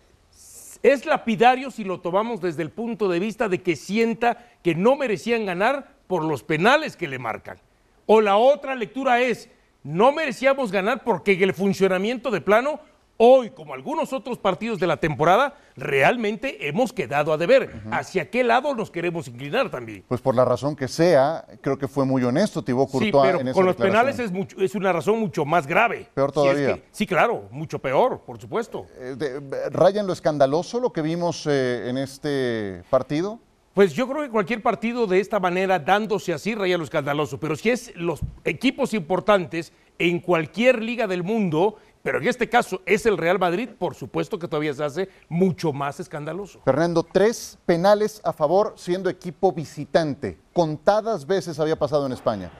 es 0.83 1.05
lapidario 1.05 1.71
si 1.71 1.83
lo 1.83 1.99
tomamos 1.99 2.41
desde 2.41 2.63
el 2.63 2.71
punto 2.71 3.07
de 3.09 3.19
vista 3.19 3.47
de 3.49 3.61
que 3.61 3.75
sienta 3.75 4.49
que 4.63 4.75
no 4.75 4.95
merecían 4.95 5.45
ganar 5.45 5.95
por 6.07 6.23
los 6.23 6.43
penales 6.43 6.95
que 6.95 7.07
le 7.07 7.19
marcan. 7.19 7.57
O 8.05 8.21
la 8.21 8.37
otra 8.37 8.75
lectura 8.75 9.21
es, 9.21 9.49
no 9.83 10.11
merecíamos 10.11 10.71
ganar 10.71 11.03
porque 11.03 11.33
el 11.33 11.53
funcionamiento 11.53 12.31
de 12.31 12.41
plano 12.41 12.79
Hoy, 13.23 13.51
como 13.51 13.75
algunos 13.75 14.13
otros 14.13 14.39
partidos 14.39 14.79
de 14.79 14.87
la 14.87 14.97
temporada, 14.97 15.53
realmente 15.75 16.67
hemos 16.67 16.91
quedado 16.91 17.31
a 17.31 17.37
deber. 17.37 17.83
¿Hacia 17.91 18.31
qué 18.31 18.43
lado 18.43 18.73
nos 18.73 18.89
queremos 18.89 19.27
inclinar 19.27 19.69
también? 19.69 20.03
Pues 20.07 20.19
por 20.19 20.33
la 20.33 20.43
razón 20.43 20.75
que 20.75 20.87
sea, 20.87 21.45
creo 21.61 21.77
que 21.77 21.87
fue 21.87 22.03
muy 22.03 22.23
honesto 22.23 22.63
Thibaut 22.63 22.89
Courtois 22.89 23.13
sí, 23.13 23.37
pero 23.37 23.53
con 23.53 23.67
los 23.67 23.75
penales 23.75 24.17
es, 24.17 24.31
es, 24.57 24.73
una 24.73 24.91
razón 24.91 25.19
mucho 25.19 25.45
más 25.45 25.67
grave. 25.67 26.07
Peor 26.15 26.31
todavía. 26.31 26.81
sí, 26.89 27.05
claro, 27.05 27.43
mucho 27.51 27.77
peor, 27.77 28.21
por 28.25 28.41
supuesto. 28.41 28.87
Eh, 28.97 29.39
¿Raya 29.69 30.01
en 30.01 30.07
lo 30.07 30.13
escandaloso 30.13 30.79
lo 30.79 30.91
que 30.91 31.03
vimos 31.03 31.45
eh, 31.45 31.89
en 31.89 31.99
este 31.99 32.81
partido? 32.89 33.39
Pues 33.75 33.93
yo 33.93 34.05
creo 34.09 34.23
que 34.23 34.29
cualquier 34.31 34.63
partido 34.63 35.05
de 35.05 35.19
esta 35.19 35.39
manera, 35.39 35.77
dándose 35.77 36.33
así, 36.33 36.55
raya 36.55 36.75
lo 36.75 36.83
escandaloso. 36.85 37.39
Pero 37.39 37.55
si 37.55 37.69
es 37.69 37.95
los 37.95 38.19
equipos 38.43 38.95
importantes 38.95 39.71
en 39.97 40.19
cualquier 40.19 40.81
liga 40.81 41.05
del 41.05 41.23
mundo, 41.23 41.77
pero 42.03 42.19
en 42.19 42.27
este 42.27 42.49
caso 42.49 42.81
es 42.85 43.05
el 43.05 43.17
Real 43.17 43.39
Madrid, 43.39 43.69
por 43.77 43.95
supuesto 43.95 44.39
que 44.39 44.47
todavía 44.47 44.73
se 44.73 44.83
hace 44.83 45.09
mucho 45.29 45.73
más 45.73 45.99
escandaloso. 45.99 46.61
Fernando, 46.65 47.03
tres 47.03 47.57
penales 47.65 48.21
a 48.23 48.33
favor 48.33 48.73
siendo 48.77 49.09
equipo 49.09 49.51
visitante. 49.51 50.39
Contadas 50.53 51.25
veces 51.25 51.59
había 51.59 51.77
pasado 51.77 52.05
en 52.05 52.13
España. 52.13 52.51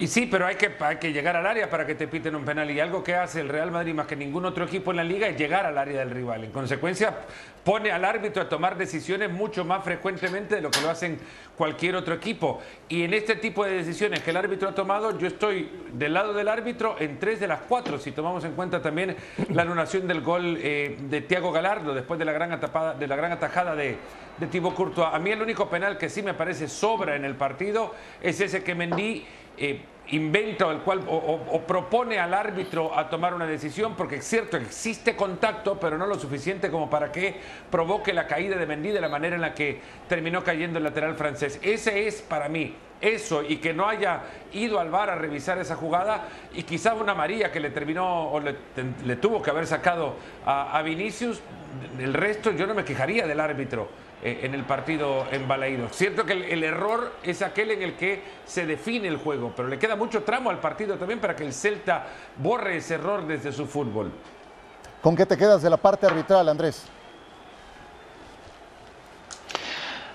Y 0.00 0.06
sí, 0.06 0.28
pero 0.30 0.46
hay 0.46 0.54
que, 0.54 0.70
que 1.00 1.12
llegar 1.12 1.34
al 1.34 1.44
área 1.44 1.68
para 1.68 1.84
que 1.84 1.96
te 1.96 2.06
piten 2.06 2.36
un 2.36 2.44
penal. 2.44 2.70
Y 2.70 2.78
algo 2.78 3.02
que 3.02 3.16
hace 3.16 3.40
el 3.40 3.48
Real 3.48 3.72
Madrid 3.72 3.94
más 3.94 4.06
que 4.06 4.14
ningún 4.14 4.44
otro 4.44 4.64
equipo 4.64 4.92
en 4.92 4.98
la 4.98 5.04
liga 5.04 5.26
es 5.26 5.36
llegar 5.36 5.66
al 5.66 5.76
área 5.76 5.98
del 5.98 6.10
rival. 6.10 6.44
En 6.44 6.52
consecuencia, 6.52 7.16
pone 7.64 7.90
al 7.90 8.04
árbitro 8.04 8.42
a 8.42 8.48
tomar 8.48 8.78
decisiones 8.78 9.28
mucho 9.28 9.64
más 9.64 9.82
frecuentemente 9.82 10.54
de 10.54 10.60
lo 10.60 10.70
que 10.70 10.80
lo 10.82 10.90
hacen 10.90 11.18
cualquier 11.56 11.96
otro 11.96 12.14
equipo. 12.14 12.60
Y 12.88 13.02
en 13.02 13.12
este 13.12 13.34
tipo 13.34 13.64
de 13.64 13.72
decisiones 13.72 14.20
que 14.20 14.30
el 14.30 14.36
árbitro 14.36 14.68
ha 14.68 14.74
tomado, 14.74 15.18
yo 15.18 15.26
estoy 15.26 15.68
del 15.92 16.14
lado 16.14 16.32
del 16.32 16.46
árbitro 16.46 16.94
en 17.00 17.18
tres 17.18 17.40
de 17.40 17.48
las 17.48 17.62
cuatro, 17.68 17.98
si 17.98 18.12
tomamos 18.12 18.44
en 18.44 18.52
cuenta 18.52 18.80
también 18.80 19.16
la 19.50 19.62
anulación 19.62 20.06
del 20.06 20.20
gol 20.20 20.58
eh, 20.60 20.96
de 21.10 21.20
Tiago 21.22 21.50
Galardo 21.50 21.92
después 21.92 22.20
de 22.20 22.24
la 22.24 22.32
gran, 22.32 22.52
atajada 22.52 23.74
de, 23.74 23.96
de 24.38 24.46
Thibaut. 24.46 24.96
A 25.00 25.18
mí 25.18 25.32
el 25.32 25.42
único 25.42 25.68
penal 25.68 25.98
que 25.98 26.08
sí 26.08 26.22
me 26.22 26.34
parece 26.34 26.68
sobra 26.68 27.16
en 27.16 27.24
el 27.24 27.34
partido 27.34 27.96
es 28.22 28.40
ese 28.40 28.62
que 28.62 28.76
Mendy 28.76 29.26
eh, 29.58 29.80
inventa 30.10 30.66
o, 30.66 30.72
el 30.72 30.78
cual, 30.78 31.02
o, 31.06 31.60
propone 31.66 32.18
al 32.18 32.32
árbitro 32.32 32.96
a 32.96 33.08
tomar 33.10 33.34
una 33.34 33.46
decisión, 33.46 33.94
porque 33.94 34.16
es 34.16 34.24
cierto 34.24 34.56
existe 34.56 35.14
contacto, 35.14 35.78
pero 35.78 35.98
no 35.98 36.06
lo 36.06 36.18
suficiente 36.18 36.70
como 36.70 36.88
para 36.88 37.12
que 37.12 37.36
provoque 37.70 38.12
la 38.12 38.26
caída 38.26 38.56
de 38.56 38.66
Mendy 38.66 38.90
de 38.90 39.00
la 39.00 39.08
manera 39.08 39.36
en 39.36 39.42
la 39.42 39.54
que 39.54 39.80
terminó 40.08 40.42
cayendo 40.42 40.78
el 40.78 40.84
lateral 40.84 41.14
francés. 41.14 41.58
Ese 41.62 42.06
es 42.06 42.22
para 42.22 42.48
mí 42.48 42.74
eso 43.00 43.42
y 43.42 43.58
que 43.58 43.72
no 43.72 43.88
haya 43.88 44.22
ido 44.52 44.80
al 44.80 44.90
bar 44.90 45.10
a 45.10 45.14
revisar 45.14 45.58
esa 45.58 45.76
jugada 45.76 46.28
y 46.54 46.62
quizás 46.64 46.94
una 47.00 47.14
María 47.14 47.52
que 47.52 47.60
le 47.60 47.70
terminó 47.70 48.30
o 48.30 48.40
le, 48.40 49.16
tuvo 49.16 49.42
que 49.42 49.50
haber 49.50 49.66
sacado 49.66 50.16
a, 50.44 50.80
Vinicius, 50.82 51.40
el 51.98 52.14
resto 52.14 52.50
yo 52.52 52.66
no 52.66 52.74
me 52.74 52.84
quejaría 52.84 53.26
del 53.26 53.40
árbitro 53.40 53.88
en 54.22 54.54
el 54.54 54.64
partido 54.64 55.26
en 55.30 55.46
Balaídos. 55.46 55.92
Cierto 55.94 56.24
que 56.24 56.32
el, 56.32 56.64
error 56.64 57.12
es 57.22 57.42
aquel 57.42 57.70
en 57.70 57.82
el 57.82 57.96
que 57.96 58.22
se 58.44 58.66
define 58.66 59.08
el 59.08 59.18
juego, 59.18 59.52
pero 59.54 59.68
le 59.68 59.78
queda 59.78 59.96
mucho 59.96 60.22
tramo 60.22 60.50
al 60.50 60.58
partido 60.58 60.96
también 60.96 61.20
para 61.20 61.36
que 61.36 61.44
el 61.44 61.52
Celta 61.52 62.06
borre 62.36 62.78
ese 62.78 62.94
error 62.94 63.26
desde 63.26 63.52
su 63.52 63.66
fútbol. 63.66 64.10
¿Con 65.00 65.14
qué 65.14 65.26
te 65.26 65.36
quedas 65.36 65.62
de 65.62 65.70
la 65.70 65.76
parte 65.76 66.06
arbitral, 66.06 66.48
Andrés? 66.48 66.84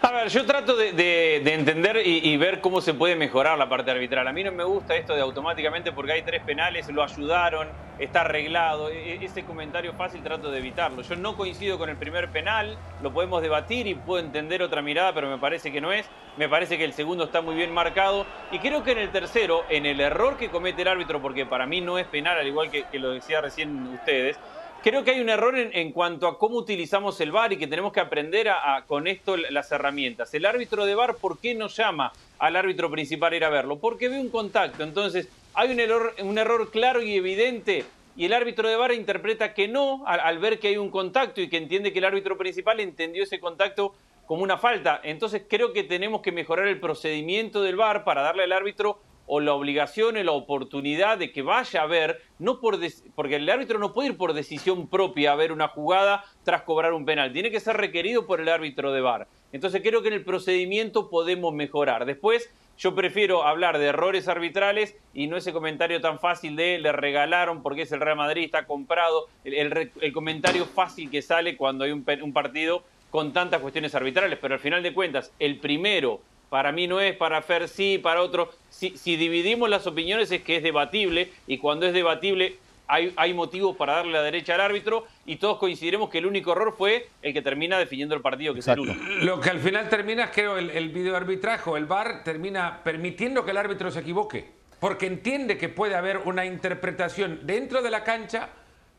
A 0.05 0.12
ver, 0.12 0.27
yo 0.27 0.45
trato 0.45 0.75
de, 0.75 1.38
entender 1.38 2.01
y, 2.05 2.36
ver 2.36 2.60
cómo 2.60 2.81
se 2.81 2.93
puede 2.93 3.15
mejorar 3.15 3.57
la 3.57 3.69
parte 3.69 3.89
arbitral. 3.89 4.27
A 4.27 4.33
mí 4.33 4.43
no 4.43 4.51
me 4.51 4.65
gusta 4.65 4.98
esto 4.98 5.15
de 5.15 5.22
automáticamente 5.22 5.93
porque 5.93 6.12
hay 6.12 6.24
tres 6.24 6.43
penales, 6.43 6.89
lo 6.89 7.01
ayudaron, 7.01 7.69
está 8.00 8.19
arreglado. 8.19 8.89
E, 8.89 9.13
e, 9.13 9.24
ese 9.24 9.45
comentario 9.45 9.93
fácil 9.93 10.22
trato 10.22 10.51
de 10.51 10.60
evitarlo. 10.60 11.03
Yo 11.03 11.15
no 11.15 11.38
coincido 11.38 11.77
con 11.77 11.89
el 11.89 11.95
primer 11.95 12.27
penal, 12.31 12.77
lo 13.01 13.13
podemos 13.13 13.41
debatir 13.41 13.88
y 13.88 13.95
puedo 13.95 14.22
entender 14.22 14.62
otra 14.62 14.81
mirada, 14.81 15.13
pero 15.13 15.29
me 15.29 15.38
parece 15.38 15.72
que 15.72 15.79
no 15.79 15.93
es. 15.93 16.05
Me 16.36 16.50
parece 16.50 16.77
que 16.77 16.83
el 16.83 16.91
segundo 16.91 17.24
está 17.24 17.39
muy 17.39 17.55
bien 17.55 17.74
marcado. 17.74 18.25
Y 18.51 18.60
creo 18.60 18.83
que 18.83 18.91
en 18.91 18.98
el 18.98 19.10
tercero, 19.10 19.63
en 19.69 19.86
el 19.86 20.01
error 20.01 20.36
que 20.36 20.50
comete 20.50 20.81
el 20.81 20.89
árbitro, 20.89 21.22
porque 21.22 21.45
para 21.45 21.65
mí 21.65 21.79
no 21.79 21.98
es 21.98 22.07
penal, 22.07 22.38
al 22.38 22.48
igual 22.48 22.69
que, 22.69 22.83
que 22.91 23.00
lo 23.00 23.12
decía 23.12 23.39
recién 23.39 23.88
ustedes, 23.88 24.38
Creo 24.83 25.05
que 25.05 25.11
hay 25.11 25.21
un 25.21 25.29
error 25.29 25.57
en, 25.57 25.93
cuanto 25.93 26.27
a 26.27 26.37
cómo 26.37 26.57
utilizamos 26.57 27.21
el 27.21 27.31
VAR 27.31 27.53
y 27.53 27.57
que 27.57 27.67
tenemos 27.67 27.93
que 27.93 28.01
aprender 28.01 28.49
a, 28.49 28.83
con 28.85 29.07
esto 29.07 29.37
las 29.37 29.71
herramientas. 29.71 30.33
El 30.33 30.45
árbitro 30.45 30.85
de 30.85 30.93
VAR, 30.93 31.15
¿por 31.15 31.39
qué 31.39 31.55
no 31.55 31.69
llama 31.69 32.11
al 32.37 32.57
árbitro 32.57 32.91
principal 32.91 33.31
a 33.31 33.35
ir 33.37 33.45
a 33.45 33.49
verlo? 33.49 33.79
Porque 33.79 34.09
ve 34.09 34.19
un 34.19 34.27
contacto. 34.27 34.83
Entonces, 34.83 35.29
hay 35.53 35.71
un 35.71 35.79
error, 35.79 36.13
un 36.21 36.37
error 36.37 36.69
claro 36.69 37.01
y 37.01 37.15
evidente 37.15 37.85
y 38.17 38.25
el 38.25 38.33
árbitro 38.33 38.67
de 38.67 38.75
VAR 38.75 38.91
interpreta 38.91 39.53
que 39.53 39.69
no 39.69 40.05
al, 40.05 40.19
al, 40.19 40.39
ver 40.39 40.59
que 40.59 40.67
hay 40.67 40.75
un 40.75 40.91
contacto 40.91 41.39
y 41.39 41.47
que 41.47 41.55
entiende 41.55 41.93
que 41.93 41.99
el 41.99 42.05
árbitro 42.05 42.37
principal 42.37 42.81
entendió 42.81 43.23
ese 43.23 43.39
contacto 43.39 43.95
como 44.25 44.43
una 44.43 44.57
falta. 44.57 44.99
Entonces 45.01 45.43
creo 45.47 45.71
que 45.71 45.83
tenemos 45.83 46.19
que 46.19 46.33
mejorar 46.33 46.67
el 46.67 46.81
procedimiento 46.81 47.61
del 47.61 47.77
VAR 47.77 48.03
para 48.03 48.21
darle 48.21 48.43
al 48.43 48.51
árbitro 48.51 48.99
o 49.25 49.39
la 49.39 49.53
obligación 49.53 50.18
o 50.18 50.24
la 50.24 50.32
oportunidad 50.32 51.18
de 51.18 51.32
que 51.32 51.42
vaya 51.42 51.82
a 51.82 51.86
ver, 51.86 52.22
no 52.39 52.60
por 52.60 52.80
porque 53.15 53.38
el 53.38 53.50
árbitro 53.50 53.80
no 53.80 53.94
puede 53.94 54.10
ir 54.10 54.18
por 54.18 54.34
decisión 54.34 54.88
propia 54.88 55.32
a 55.32 55.36
ver 55.36 55.51
una 55.51 55.68
jugada 55.68 56.24
tras 56.44 56.63
cobrar 56.63 56.94
un 56.94 57.06
penal, 57.06 57.32
tiene 57.32 57.51
que 57.51 57.60
ser 57.60 57.77
requerido 57.77 58.25
por 58.25 58.42
el 58.42 58.50
árbitro 58.50 58.92
de 58.92 59.01
VAR. 59.01 59.27
Entonces 59.51 59.82
creo 59.84 60.01
que 60.01 60.08
en 60.08 60.15
el 60.15 60.25
procedimiento 60.25 61.10
podemos 61.10 61.53
mejorar. 61.53 62.06
Después 62.06 62.50
yo 62.77 62.96
prefiero 62.96 63.44
hablar 63.44 63.77
de 63.77 63.86
errores 63.86 64.27
arbitrales 64.27 64.96
y 65.13 65.27
no 65.27 65.38
ese 65.38 65.53
comentario 65.53 66.01
tan 66.01 66.20
fácil 66.20 66.56
de 66.56 66.80
le 66.80 66.92
regalaron 66.92 67.62
porque 67.62 67.84
es 67.84 67.92
el 67.92 68.01
Real 68.01 68.18
Madrid, 68.18 68.46
está 68.46 68.65
comprado, 68.65 69.27
el, 69.44 69.92
comentario 70.12 70.65
fácil 70.65 71.12
que 71.12 71.22
sale 71.22 71.56
cuando 71.56 71.84
hay 71.84 71.92
un 71.92 72.34
partido 72.34 72.84
con 73.13 73.32
tantas 73.32 73.62
cuestiones 73.62 73.94
arbitrales, 73.94 74.39
pero 74.42 74.56
al 74.56 74.60
final 74.60 74.82
de 74.82 74.92
cuentas, 74.92 75.32
el 75.38 75.60
primero 75.60 76.22
para 76.53 76.72
mí 76.72 76.86
no 76.86 77.01
es, 77.01 77.15
para 77.15 77.41
Fer 77.41 77.67
sí, 77.67 77.98
para 77.98 78.22
otro. 78.22 78.51
Si, 78.69 78.91
dividimos 79.15 79.67
las 79.72 79.88
opiniones 79.88 80.31
es 80.31 80.43
que 80.43 80.57
es 80.57 80.62
debatible 80.62 81.31
y 81.48 81.57
cuando 81.57 81.88
es 81.88 81.93
debatible 81.93 82.57
hay, 82.86 83.12
hay, 83.15 83.33
motivos 83.33 83.75
para 83.75 83.93
darle 83.93 84.12
la 84.12 84.22
derecha 84.22 84.53
al 84.53 84.62
árbitro 84.62 85.07
y 85.25 85.38
todos 85.38 85.57
coincidiremos 85.57 86.12
que 86.12 86.19
el 86.19 86.27
único 86.27 86.51
error 86.51 86.75
fue 86.77 87.07
el 87.24 87.33
que 87.33 87.41
termina 87.41 87.79
definiendo 87.79 88.13
el 88.13 88.22
partido, 88.22 88.53
que 88.53 88.60
es 88.60 88.67
el 88.67 88.81
uno. 88.81 88.93
Lo 89.22 89.41
que 89.41 89.50
al 89.50 89.62
final 89.62 89.89
termina 89.89 90.25
es, 90.25 90.29
creo, 90.29 90.60
el, 90.60 90.69
el 90.69 90.89
videoarbitraje 90.89 91.72
el 91.75 91.88
VAR 91.88 92.24
termina 92.24 92.83
permitiendo 92.83 93.43
que 93.43 93.50
el 93.50 93.57
árbitro 93.57 93.89
se 93.89 94.01
equivoque, 94.01 94.45
porque 94.79 95.07
entiende 95.07 95.57
que 95.57 95.69
puede 95.69 95.95
haber 95.95 96.19
una 96.19 96.45
interpretación 96.45 97.48
dentro 97.48 97.81
de 97.81 97.89
la 97.89 98.03
cancha 98.03 98.50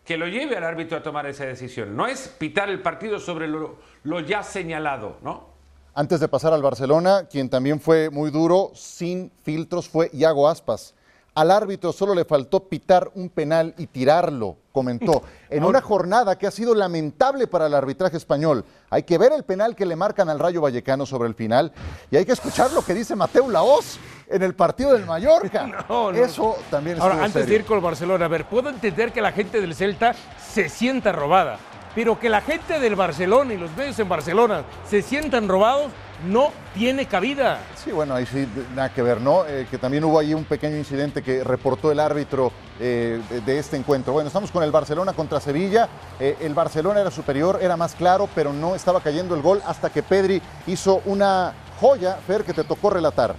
que 0.05 0.17
lo 0.17 0.27
lleve 0.27 0.57
al 0.57 0.65
árbitro 0.65 0.99
a 0.99 1.05
tomar 1.05 1.27
esa 1.27 1.47
decisión. 1.47 1.95
No 1.95 2.09
es 2.09 2.27
pitar 2.37 2.69
el 2.69 2.81
partido 2.81 3.21
sobre 3.21 3.47
lo, 3.47 3.79
lo 4.03 4.19
ya 4.19 4.43
señalado, 4.43 5.19
¿no? 5.23 5.54
Antes 5.97 6.19
de 6.19 6.27
pasar 6.27 6.53
al 6.53 6.61
Barcelona, 6.61 7.29
quien 7.31 7.49
también 7.49 7.79
fue 7.79 8.11
muy 8.11 8.33
duro, 8.33 8.73
sin 8.75 9.31
filtros, 9.45 9.89
fue 9.89 10.11
Iago 10.13 10.49
Aspas. 10.49 10.93
Al 11.37 11.53
árbitro 11.53 11.93
solo 11.93 12.17
le 12.17 12.25
faltó 12.25 12.69
pitar 12.69 13.13
un 13.15 13.29
penal 13.29 13.75
y 13.79 13.87
tirarlo, 13.87 14.57
comentó. 14.73 15.23
En 15.51 15.63
una 15.63 15.81
jornada 15.81 16.37
que 16.37 16.49
ha 16.49 16.51
sido 16.51 16.75
lamentable 16.75 17.47
para 17.47 17.69
el 17.69 17.75
arbitraje 17.75 18.17
español. 18.17 18.65
Hay 18.91 19.05
que 19.05 19.19
ver 19.19 19.31
el 19.33 19.45
penal 19.45 19.77
que 19.77 19.87
le 19.87 19.95
marcan 19.95 20.29
al 20.29 20.41
Rayo 20.41 20.61
Vallecano 20.61 21.07
sobre 21.07 21.29
el 21.29 21.37
final 21.37 21.71
y 22.11 22.17
hay 22.17 22.25
que 22.25 22.33
escuchar 22.33 22.73
lo 22.73 22.85
que 22.85 22.93
dice 22.93 23.15
Mateo 23.15 23.49
Laoz 23.49 23.99
en 24.27 24.43
el 24.43 24.57
partido 24.57 24.95
del 24.95 25.07
Mallorca. 25.07 25.87
Eso 26.17 26.57
también 26.73 26.97
es 26.97 27.03
Ahora, 27.05 27.23
antes 27.23 27.47
de 27.47 27.55
ir 27.55 27.65
con 27.65 27.77
el 27.77 27.85
Barcelona, 27.85 28.25
a 28.25 28.29
ver, 28.29 28.47
puedo 28.49 28.69
entender 28.69 29.13
que 29.13 29.21
la 29.21 29.31
gente 29.31 29.61
del 29.61 29.77
Celta 29.77 30.13
se 30.53 30.69
sienta 30.69 31.13
robada 31.13 31.61
pero 31.95 32.19
que 32.19 32.29
la 32.29 32.41
gente 32.41 32.79
del 32.81 32.97
Barcelona 32.97 33.55
y 33.55 33.59
los 33.59 33.75
medios 33.77 33.99
en 33.99 34.09
Barcelona 34.09 34.65
se 34.89 35.03
sientan 35.03 35.49
robados 35.49 35.93
no 36.27 36.53
tiene 36.75 37.07
cabida. 37.07 37.61
Sí, 37.77 37.91
bueno, 37.91 38.15
ahí 38.15 38.27
sí, 38.27 38.49
nada 38.75 38.93
que 38.93 39.03
ver, 39.03 39.21
¿no? 39.21 39.47
Eh, 39.47 39.67
que 39.71 39.79
también 39.79 40.05
hubo 40.05 40.19
ahí 40.19 40.33
un 40.33 40.45
pequeño 40.45 40.77
incidente 40.77 41.23
que 41.23 41.45
reportó 41.45 41.93
el 41.93 42.01
árbitro 42.01 42.53
eh, 42.81 43.21
de, 43.45 43.59
este 43.59 43.77
encuentro. 43.77 44.13
Bueno, 44.13 44.29
estamos 44.29 44.51
con 44.51 44.63
el 44.63 44.71
Barcelona 44.71 45.13
contra 45.13 45.41
Sevilla. 45.41 45.89
Eh, 46.19 46.37
el 46.41 46.55
Barcelona 46.55 47.01
era 47.01 47.11
superior, 47.11 47.59
era 47.61 47.77
más 47.77 47.95
claro, 47.95 48.29
pero 48.35 48.53
no 48.53 48.75
estaba 48.75 49.01
cayendo 49.01 49.35
el 49.35 49.43
gol 49.43 49.61
hasta 49.67 49.91
que 49.91 50.03
Pedri 50.03 50.41
hizo 50.67 51.03
una 51.05 51.53
joya, 51.81 52.17
Fer, 52.27 52.45
que 52.45 52.55
te 52.55 52.65
tocó 52.65 52.91
relatar. 52.91 53.35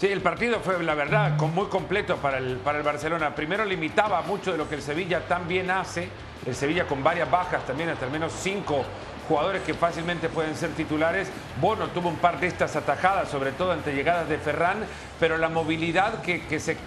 Sí, 0.00 0.06
el 0.06 0.22
partido 0.22 0.60
fue, 0.60 0.82
la 0.82 0.94
verdad, 0.94 1.36
muy 1.36 1.66
completo 1.66 2.16
para 2.16 2.38
el, 2.38 2.56
para 2.56 2.78
el 2.78 2.84
Barcelona. 2.84 3.34
Primero 3.34 3.66
limitaba 3.66 4.22
mucho 4.22 4.50
de 4.50 4.56
lo 4.56 4.66
que 4.66 4.76
el 4.76 4.80
Sevilla 4.80 5.28
también 5.28 5.70
hace. 5.70 6.08
El 6.46 6.54
Sevilla 6.54 6.86
con 6.86 7.04
varias 7.04 7.30
bajas 7.30 7.66
también, 7.66 7.90
hasta 7.90 8.06
al 8.06 8.10
menos 8.10 8.32
cinco 8.32 8.82
jugadores 9.28 9.60
que 9.60 9.74
fácilmente 9.74 10.30
pueden 10.30 10.56
ser 10.56 10.70
titulares. 10.70 11.30
Bono 11.60 11.88
tuvo 11.88 12.08
un 12.08 12.16
par 12.16 12.40
de 12.40 12.46
estas 12.46 12.76
atajadas, 12.76 13.28
sobre 13.28 13.52
todo 13.52 13.72
ante 13.72 13.92
llegadas 13.92 14.26
de 14.26 14.38
Ferran, 14.38 14.78
pero 15.20 15.36
la 15.36 15.50
movilidad 15.50 16.22
que, 16.22 16.46
que, 16.46 16.60
se, 16.60 16.78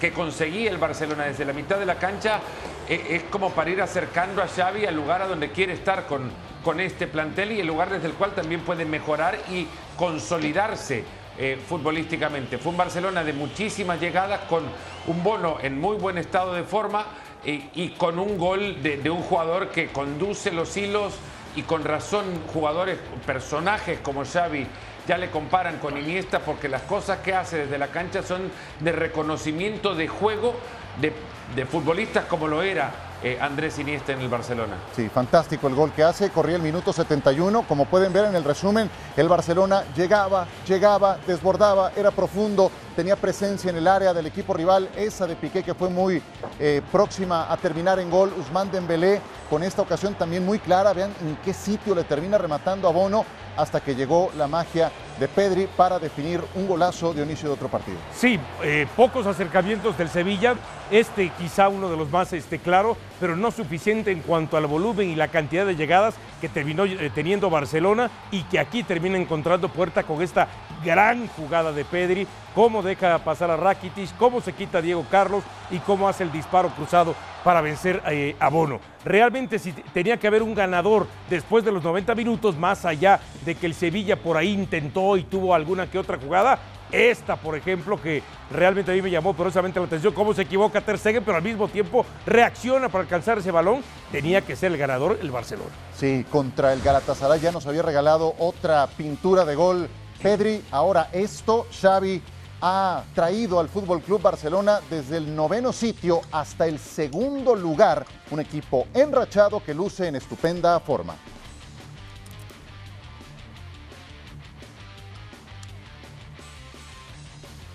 que 0.00 0.12
conseguía 0.12 0.70
el 0.70 0.78
Barcelona 0.78 1.24
desde 1.24 1.44
la 1.44 1.52
mitad 1.52 1.78
de 1.78 1.84
la 1.84 1.96
cancha 1.96 2.40
es, 2.88 2.98
eh, 2.98 3.16
es 3.16 3.22
como 3.24 3.50
para 3.50 3.68
ir 3.68 3.82
acercando 3.82 4.42
a 4.42 4.48
Xavi 4.48 4.86
al 4.86 4.96
lugar 4.96 5.20
a 5.20 5.26
donde 5.26 5.50
quiere 5.50 5.74
estar 5.74 6.06
con, 6.06 6.30
con 6.64 6.80
este 6.80 7.08
plantel 7.08 7.52
y 7.52 7.60
el 7.60 7.66
lugar 7.66 7.90
desde 7.90 8.06
el 8.06 8.14
cual 8.14 8.32
también 8.32 8.62
puede 8.62 8.86
mejorar 8.86 9.36
y 9.50 9.66
consolidarse 9.98 11.04
eh, 11.38 11.58
futbolísticamente. 11.68 12.58
Fue 12.58 12.70
un 12.70 12.78
Barcelona 12.78 13.24
de 13.24 13.32
muchísimas 13.32 14.00
llegadas 14.00 14.40
con 14.48 14.62
un 15.06 15.22
bono 15.22 15.56
en 15.62 15.80
muy 15.80 15.96
buen 15.96 16.16
estado 16.18 16.54
de 16.54 16.62
forma 16.62 17.06
eh, 17.44 17.70
y 17.74 17.90
con 17.90 18.18
un 18.18 18.38
gol 18.38 18.82
de, 18.82 19.10
un 19.10 19.22
jugador 19.22 19.70
que 19.70 19.88
conduce 19.88 20.52
los 20.52 20.76
hilos 20.76 21.14
y 21.56 21.62
con 21.62 21.84
razón 21.84 22.24
jugadores, 22.52 22.98
personajes 23.26 23.98
como 24.00 24.24
Xavi 24.24 24.66
ya 25.06 25.18
le 25.18 25.30
comparan 25.30 25.78
con 25.78 25.98
Iniesta 25.98 26.38
porque 26.38 26.68
las 26.68 26.82
cosas 26.82 27.18
que 27.18 27.34
hace 27.34 27.58
desde 27.58 27.78
la 27.78 27.88
cancha 27.88 28.22
son 28.22 28.50
de 28.80 28.92
reconocimiento 28.92 29.94
de 29.94 30.08
juego 30.08 30.54
de 31.00 31.66
futbolistas 31.66 32.24
como 32.26 32.48
lo 32.48 32.62
era 32.62 32.92
eh, 33.24 33.38
Andrés 33.40 33.78
Iniesta 33.78 34.12
en 34.12 34.20
el 34.20 34.28
Barcelona. 34.28 34.76
Sí, 34.94 35.08
fantástico 35.08 35.66
el 35.66 35.74
gol 35.74 35.92
que 35.92 36.04
hace, 36.04 36.28
corría 36.30 36.56
el 36.56 36.62
minuto 36.62 36.92
71, 36.92 37.64
como 37.66 37.86
pueden 37.86 38.12
ver 38.12 38.26
en 38.26 38.36
el 38.36 38.44
resumen, 38.44 38.90
el 39.16 39.28
Barcelona 39.28 39.82
llegaba, 39.96 40.46
llegaba, 40.68 41.16
desbordaba, 41.26 41.90
era 41.96 42.10
profundo, 42.10 42.70
tenía 42.94 43.16
presencia 43.16 43.70
en 43.70 43.76
el 43.76 43.86
área 43.86 44.14
del 44.14 44.26
equipo 44.26 44.54
rival, 44.54 44.88
esa 44.96 45.26
de 45.26 45.36
Piqué 45.36 45.62
que 45.62 45.74
fue 45.74 45.90
muy 45.90 46.22
eh, 46.58 46.80
próxima 46.92 47.52
a 47.52 47.56
terminar 47.56 47.98
en 47.98 48.10
gol, 48.10 48.32
Usman 48.38 48.70
Dembélé 48.70 49.20
con 49.50 49.62
esta 49.62 49.82
ocasión 49.82 50.14
también 50.14 50.44
muy 50.44 50.58
clara, 50.58 50.92
vean 50.92 51.12
en 51.20 51.36
qué 51.44 51.52
sitio 51.52 51.94
le 51.94 52.04
termina 52.04 52.38
rematando 52.38 52.88
a 52.88 52.92
Bono 52.92 53.24
hasta 53.56 53.80
que 53.80 53.94
llegó 53.94 54.30
la 54.36 54.46
magia 54.46 54.90
de 55.18 55.28
Pedri 55.28 55.68
para 55.76 55.98
definir 55.98 56.42
un 56.54 56.66
golazo 56.66 57.14
de 57.14 57.22
inicio 57.22 57.48
de 57.48 57.54
otro 57.54 57.68
partido. 57.68 57.98
Sí, 58.12 58.38
eh, 58.62 58.86
pocos 58.96 59.26
acercamientos 59.26 59.96
del 59.96 60.08
Sevilla, 60.08 60.56
este 60.90 61.30
quizá 61.38 61.68
uno 61.68 61.88
de 61.88 61.96
los 61.96 62.10
más 62.10 62.32
este, 62.32 62.58
claro, 62.58 62.96
pero 63.20 63.36
no 63.36 63.50
suficiente 63.50 64.10
en 64.10 64.20
cuanto 64.20 64.56
al 64.56 64.66
volumen 64.66 65.08
y 65.08 65.14
la 65.14 65.28
cantidad 65.28 65.64
de 65.66 65.76
llegadas 65.76 66.16
que 66.40 66.48
terminó 66.48 66.84
eh, 66.84 67.10
teniendo 67.14 67.48
Barcelona 67.48 68.10
y 68.32 68.42
que 68.44 68.58
aquí 68.58 68.82
termina 68.82 69.16
encontrando 69.16 69.68
puerta 69.68 70.02
con 70.02 70.20
esta 70.20 70.48
gran 70.84 71.28
jugada 71.28 71.72
de 71.72 71.84
Pedri, 71.84 72.26
cómo 72.54 72.82
deja 72.84 73.18
pasar 73.18 73.50
a 73.50 73.56
Rakitic, 73.56 74.16
cómo 74.16 74.40
se 74.40 74.52
quita 74.52 74.80
Diego 74.80 75.04
Carlos 75.10 75.42
y 75.70 75.78
cómo 75.78 76.08
hace 76.08 76.22
el 76.22 76.30
disparo 76.30 76.68
cruzado 76.70 77.14
para 77.42 77.60
vencer 77.60 78.02
eh, 78.10 78.36
a 78.38 78.48
Bono. 78.48 78.80
Realmente 79.04 79.58
si 79.58 79.72
tenía 79.72 80.16
que 80.16 80.26
haber 80.26 80.42
un 80.42 80.54
ganador 80.54 81.06
después 81.28 81.64
de 81.64 81.72
los 81.72 81.82
90 81.82 82.14
minutos, 82.14 82.56
más 82.56 82.84
allá 82.84 83.20
de 83.44 83.54
que 83.54 83.66
el 83.66 83.74
Sevilla 83.74 84.16
por 84.16 84.36
ahí 84.36 84.52
intentó 84.52 85.16
y 85.16 85.24
tuvo 85.24 85.54
alguna 85.54 85.90
que 85.90 85.98
otra 85.98 86.18
jugada, 86.18 86.58
esta, 86.92 87.36
por 87.36 87.56
ejemplo, 87.56 88.00
que 88.00 88.22
realmente 88.50 88.92
a 88.92 88.94
mí 88.94 89.02
me 89.02 89.10
llamó 89.10 89.34
poderosamente 89.34 89.80
la 89.80 89.86
atención, 89.86 90.14
cómo 90.14 90.32
se 90.32 90.42
equivoca 90.42 90.80
Ter 90.80 90.98
Stegen, 90.98 91.24
pero 91.24 91.36
al 91.36 91.42
mismo 91.42 91.68
tiempo 91.68 92.06
reacciona 92.24 92.88
para 92.88 93.02
alcanzar 93.02 93.38
ese 93.38 93.50
balón, 93.50 93.82
tenía 94.12 94.42
que 94.42 94.54
ser 94.54 94.72
el 94.72 94.78
ganador 94.78 95.18
el 95.20 95.30
Barcelona. 95.30 95.70
Sí, 95.94 96.24
contra 96.30 96.72
el 96.72 96.80
Galatasaray 96.82 97.40
ya 97.40 97.52
nos 97.52 97.66
había 97.66 97.82
regalado 97.82 98.34
otra 98.38 98.86
pintura 98.96 99.44
de 99.44 99.54
gol 99.54 99.88
Pedri. 100.22 100.62
Ahora 100.70 101.08
esto, 101.12 101.66
Xavi 101.70 102.22
ha 102.66 103.04
traído 103.14 103.60
al 103.60 103.68
Fútbol 103.68 104.00
Club 104.00 104.22
Barcelona 104.22 104.80
desde 104.88 105.18
el 105.18 105.36
noveno 105.36 105.70
sitio 105.70 106.22
hasta 106.32 106.66
el 106.66 106.78
segundo 106.78 107.54
lugar, 107.54 108.06
un 108.30 108.40
equipo 108.40 108.86
enrachado 108.94 109.62
que 109.62 109.74
luce 109.74 110.08
en 110.08 110.16
estupenda 110.16 110.80
forma. 110.80 111.14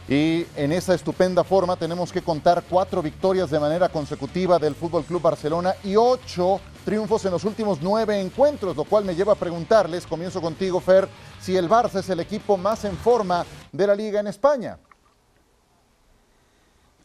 Y 0.07 0.47
en 0.55 0.71
esa 0.71 0.95
estupenda 0.95 1.43
forma 1.43 1.75
tenemos 1.75 2.11
que 2.11 2.23
contar 2.23 2.63
cuatro 2.67 3.03
victorias 3.03 3.51
de 3.51 3.59
manera 3.59 3.89
consecutiva 3.89 4.57
del 4.57 4.73
Fútbol 4.73 5.03
Club 5.03 5.21
Barcelona 5.21 5.75
y 5.83 5.95
ocho 5.97 6.59
triunfos 6.85 7.25
en 7.25 7.31
los 7.31 7.43
últimos 7.43 7.79
nueve 7.81 8.19
encuentros, 8.19 8.75
lo 8.75 8.83
cual 8.83 9.05
me 9.05 9.15
lleva 9.15 9.33
a 9.33 9.35
preguntarles, 9.35 10.07
comienzo 10.07 10.41
contigo 10.41 10.79
Fer, 10.79 11.07
si 11.39 11.55
el 11.55 11.69
Barça 11.69 11.99
es 11.99 12.09
el 12.09 12.19
equipo 12.19 12.57
más 12.57 12.85
en 12.85 12.97
forma 12.97 13.45
de 13.71 13.87
la 13.87 13.95
liga 13.95 14.19
en 14.19 14.27
España. 14.27 14.77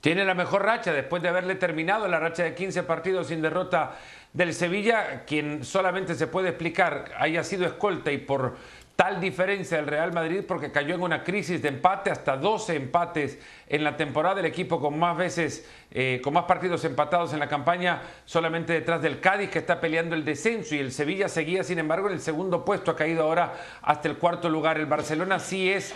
Tiene 0.01 0.27
la 0.27 0.35
mejor 0.35 0.63
racha 0.63 0.93
después 0.93 1.23
de 1.23 1.31
haberle 1.31 1.55
terminado 1.55 2.07
la 2.09 2.21
racha 2.21 2.43
de 2.43 2.55
15 2.55 2.83
partidos 2.83 3.29
sin 3.29 3.41
derrota 3.41 3.97
del 4.35 4.53
Sevilla, 4.53 5.25
quien 5.25 5.65
solamente 5.65 6.15
se 6.15 6.27
puede 6.27 6.51
explicar 6.51 7.13
haya 7.19 7.43
sido 7.43 7.65
escolta 7.65 8.13
y 8.13 8.19
por 8.19 8.57
tal 8.97 9.21
diferencia 9.21 9.77
del 9.79 9.87
Real 9.87 10.13
Madrid 10.13 10.43
porque 10.47 10.71
cayó 10.71 10.95
en 10.95 11.03
una 11.03 11.25
crisis 11.25 11.61
de 11.61 11.69
empate, 11.69 12.11
hasta 12.11 12.37
12 12.37 12.77
empates 12.77 13.39
en 13.67 13.83
la 13.83 13.97
temporada, 13.97 14.41
el 14.41 14.47
equipo 14.47 14.81
con 14.81 14.99
más 14.99 15.17
veces, 15.17 15.69
eh, 15.91 16.21
con 16.23 16.33
más 16.35 16.45
partidos 16.45 16.85
empatados 16.85 17.33
en 17.33 17.41
la 17.41 17.49
campaña, 17.49 18.03
solamente 18.25 18.73
detrás 18.73 19.03
del 19.03 19.21
Cádiz 19.21 19.51
que 19.51 19.59
está 19.59 19.81
peleando 19.81 20.15
el 20.15 20.25
descenso 20.25 20.75
y 20.75 20.79
el 20.79 20.93
Sevilla 20.93 21.29
seguía 21.29 21.65
sin 21.65 21.79
embargo 21.79 22.07
en 22.07 22.15
el 22.15 22.21
segundo 22.21 22.65
puesto, 22.65 22.93
ha 22.93 22.97
caído 22.97 23.25
ahora 23.25 23.55
hasta 23.83 24.09
el 24.09 24.17
cuarto 24.17 24.49
lugar. 24.49 24.79
El 24.79 24.87
Barcelona 24.87 25.41
sí 25.41 25.71
es 25.71 25.93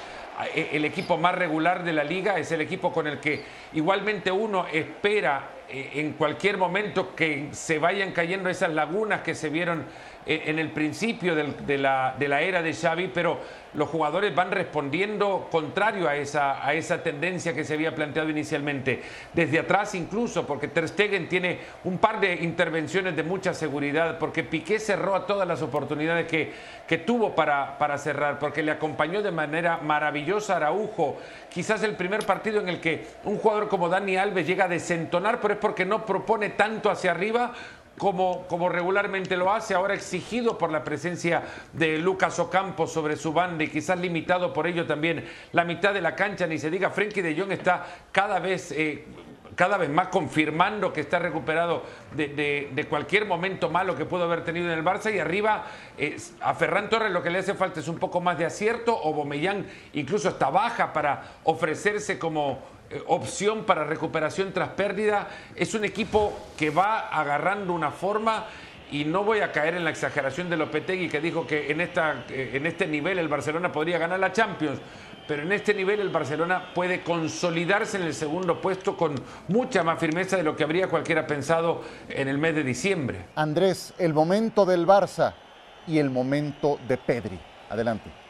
eh, 0.55 0.71
el 0.73 0.85
equipo 0.85 1.17
más 1.17 1.35
regular 1.35 1.85
de 1.85 1.93
la 1.93 2.05
liga, 2.05 2.39
es 2.39 2.51
el 2.51 2.61
equipo 2.61 2.93
con 2.93 3.07
el 3.07 3.21
que 3.21 3.43
igualmente 3.75 4.33
uno 4.33 4.67
espera 4.73 5.51
eh, 5.69 5.91
en 5.95 6.15
cualquier 6.15 6.57
momento 6.57 7.15
que 7.15 7.49
se 7.53 7.79
vayan 7.79 8.13
cayendo 8.13 8.49
esas 8.49 8.73
lagunas 8.73 9.21
que 9.21 9.35
se 9.35 9.51
vieron 9.51 9.85
en 10.29 10.59
el 10.59 10.71
principio 10.71 11.35
de, 11.35 11.79
la, 11.79 12.15
era 12.19 12.61
de 12.61 12.75
Xavi, 12.75 13.11
pero 13.15 13.41
los 13.75 13.89
jugadores 13.89 14.35
van 14.35 14.51
respondiendo 14.51 15.49
contrario 15.51 16.07
a 16.07 16.17
esa, 16.17 17.03
tendencia 17.03 17.55
que 17.55 17.65
se 17.65 17.75
había 17.75 17.95
planteado 17.95 18.29
inicialmente. 18.29 19.03
Desde 19.33 19.59
atrás 19.59 19.95
incluso, 19.95 20.47
porque 20.47 20.69
Ter 20.69 20.89
Stegen 20.89 21.29
tiene 21.29 21.59
un 21.85 21.97
par 21.97 22.21
de 22.21 22.35
intervenciones 22.35 23.17
de 23.17 23.23
mucha 23.23 23.55
seguridad, 23.55 24.19
porque 24.19 24.45
Piqué 24.45 24.79
cerró 24.79 25.15
a 25.15 25.27
todas 25.27 25.49
las 25.49 25.63
oportunidades 25.63 26.27
que, 26.27 26.99
tuvo 26.99 27.35
para 27.35 27.99
cerrar, 27.99 28.39
porque 28.39 28.63
le 28.63 28.73
acompañó 28.73 29.23
de 29.23 29.31
manera 29.31 29.79
maravillosa 29.79 30.57
Araujo. 30.57 31.19
Quizás 31.49 31.83
el 31.83 31.95
primer 31.97 32.27
partido 32.27 32.61
en 32.61 32.69
el 32.69 32.81
que 32.81 33.07
un 33.25 33.39
jugador 33.39 33.69
como 33.69 33.89
Dani 33.89 34.17
Alves 34.17 34.47
llega 34.47 34.67
a 34.67 34.69
desentonar, 34.69 35.41
pero 35.41 35.55
es 35.55 35.61
porque 35.61 35.87
no 35.87 36.05
propone 36.05 36.51
tanto 36.51 36.91
hacia 36.91 37.13
arriba 37.13 37.53
como, 37.99 38.47
como, 38.47 38.69
regularmente 38.69 39.37
lo 39.37 39.53
hace, 39.53 39.75
ahora 39.75 39.95
exigido 39.95 40.57
por 40.57 40.71
la 40.71 40.85
presencia 40.85 41.43
de 41.73 41.99
Lucas 41.99 42.39
Ocampo 42.39 42.87
sobre 42.87 43.17
su 43.17 43.33
banda 43.33 43.65
y 43.65 43.69
quizás 43.69 43.99
limitado 43.99 44.53
por 44.53 44.67
ello 44.67 44.87
también 44.87 45.25
la 45.53 45.65
mitad 45.65 45.93
de 45.93 46.01
la 46.01 46.15
cancha, 46.15 46.47
ni 46.47 46.59
se 46.59 46.71
diga, 46.71 46.91
Frenkie 46.91 47.23
de 47.23 47.39
Jong 47.39 47.53
está 47.53 47.85
cada 48.13 48.39
vez... 48.39 48.73
Eh, 48.73 49.05
cada 49.59 49.77
vez 49.77 49.91
más 49.91 50.07
confirmando 50.07 50.93
que 50.93 51.01
está 51.01 51.19
recuperado 51.19 51.83
de, 52.15 52.87
cualquier 52.89 53.27
momento 53.27 53.69
malo 53.69 53.97
que 53.97 54.05
pudo 54.05 54.23
haber 54.23 54.45
tenido 54.45 54.71
en 54.71 54.79
el 54.79 54.85
Barça 54.85 55.13
y 55.13 55.19
arriba 55.19 55.67
a 56.41 56.55
Ferran 56.55 56.89
Torres 56.89 57.11
lo 57.11 57.25
que 57.25 57.31
le 57.31 57.41
hace 57.41 57.55
falta 57.55 57.81
es 57.81 57.89
un 57.89 57.99
poco 57.99 58.21
más 58.21 58.39
de 58.39 58.47
acierto 58.47 58.97
o 58.97 59.13
Bomellán 59.13 59.67
incluso 59.95 60.29
está 60.29 60.49
baja 60.49 60.93
para 60.93 61.25
ofrecerse 61.43 62.21
como 62.21 62.61
eh, 62.91 63.03
opción 63.09 63.65
para 63.65 63.83
recuperación 63.83 64.53
tras 64.53 64.69
pérdida. 64.71 65.29
Es 65.57 65.75
un 65.75 65.85
equipo 65.85 66.39
que 66.57 66.71
va 66.71 67.09
agarrando 67.09 67.73
una 67.73 67.91
forma 67.91 68.47
y 68.91 69.05
no 69.05 69.25
voy 69.25 69.41
a 69.41 69.53
caer 69.53 69.75
en 69.75 69.85
la 69.85 69.91
exageración 69.91 70.49
de 70.49 70.57
Lopetegui 70.57 71.09
que 71.09 71.21
dijo 71.21 71.47
que 71.47 71.71
en, 71.71 71.81
esta, 71.81 72.25
eh, 72.31 72.53
en 72.55 72.67
este 72.67 72.87
nivel 72.87 73.19
el 73.19 73.29
Barcelona 73.29 73.71
podría 73.71 73.99
ganar 73.99 74.19
la 74.19 74.33
Champions. 74.33 74.81
Pero 75.27 75.43
en 75.43 75.53
este 75.53 75.75
nivel 75.75 76.01
el 76.01 76.09
Barcelona 76.09 76.73
puede 76.75 77.03
consolidarse 77.03 77.99
en 77.99 78.05
el 78.05 78.15
segundo 78.15 78.63
puesto 78.63 78.97
con 78.97 79.15
mucha 79.49 79.83
más 79.83 80.01
firmeza 80.01 80.39
de 80.39 80.43
lo 80.43 80.57
que 80.57 80.65
habría 80.65 80.89
cualquiera 80.89 81.27
pensado 81.27 81.83
en 82.09 82.29
el 82.29 82.39
mes 82.39 82.55
de 82.55 82.63
diciembre. 82.63 83.27
Andrés, 83.35 83.93
el 83.99 84.15
momento 84.15 84.65
del 84.65 84.87
Barça 84.87 85.35
y 85.87 85.99
el 85.99 86.09
momento 86.09 86.79
de 86.89 86.97
Pedri. 86.97 87.39
Adelante. 87.69 88.28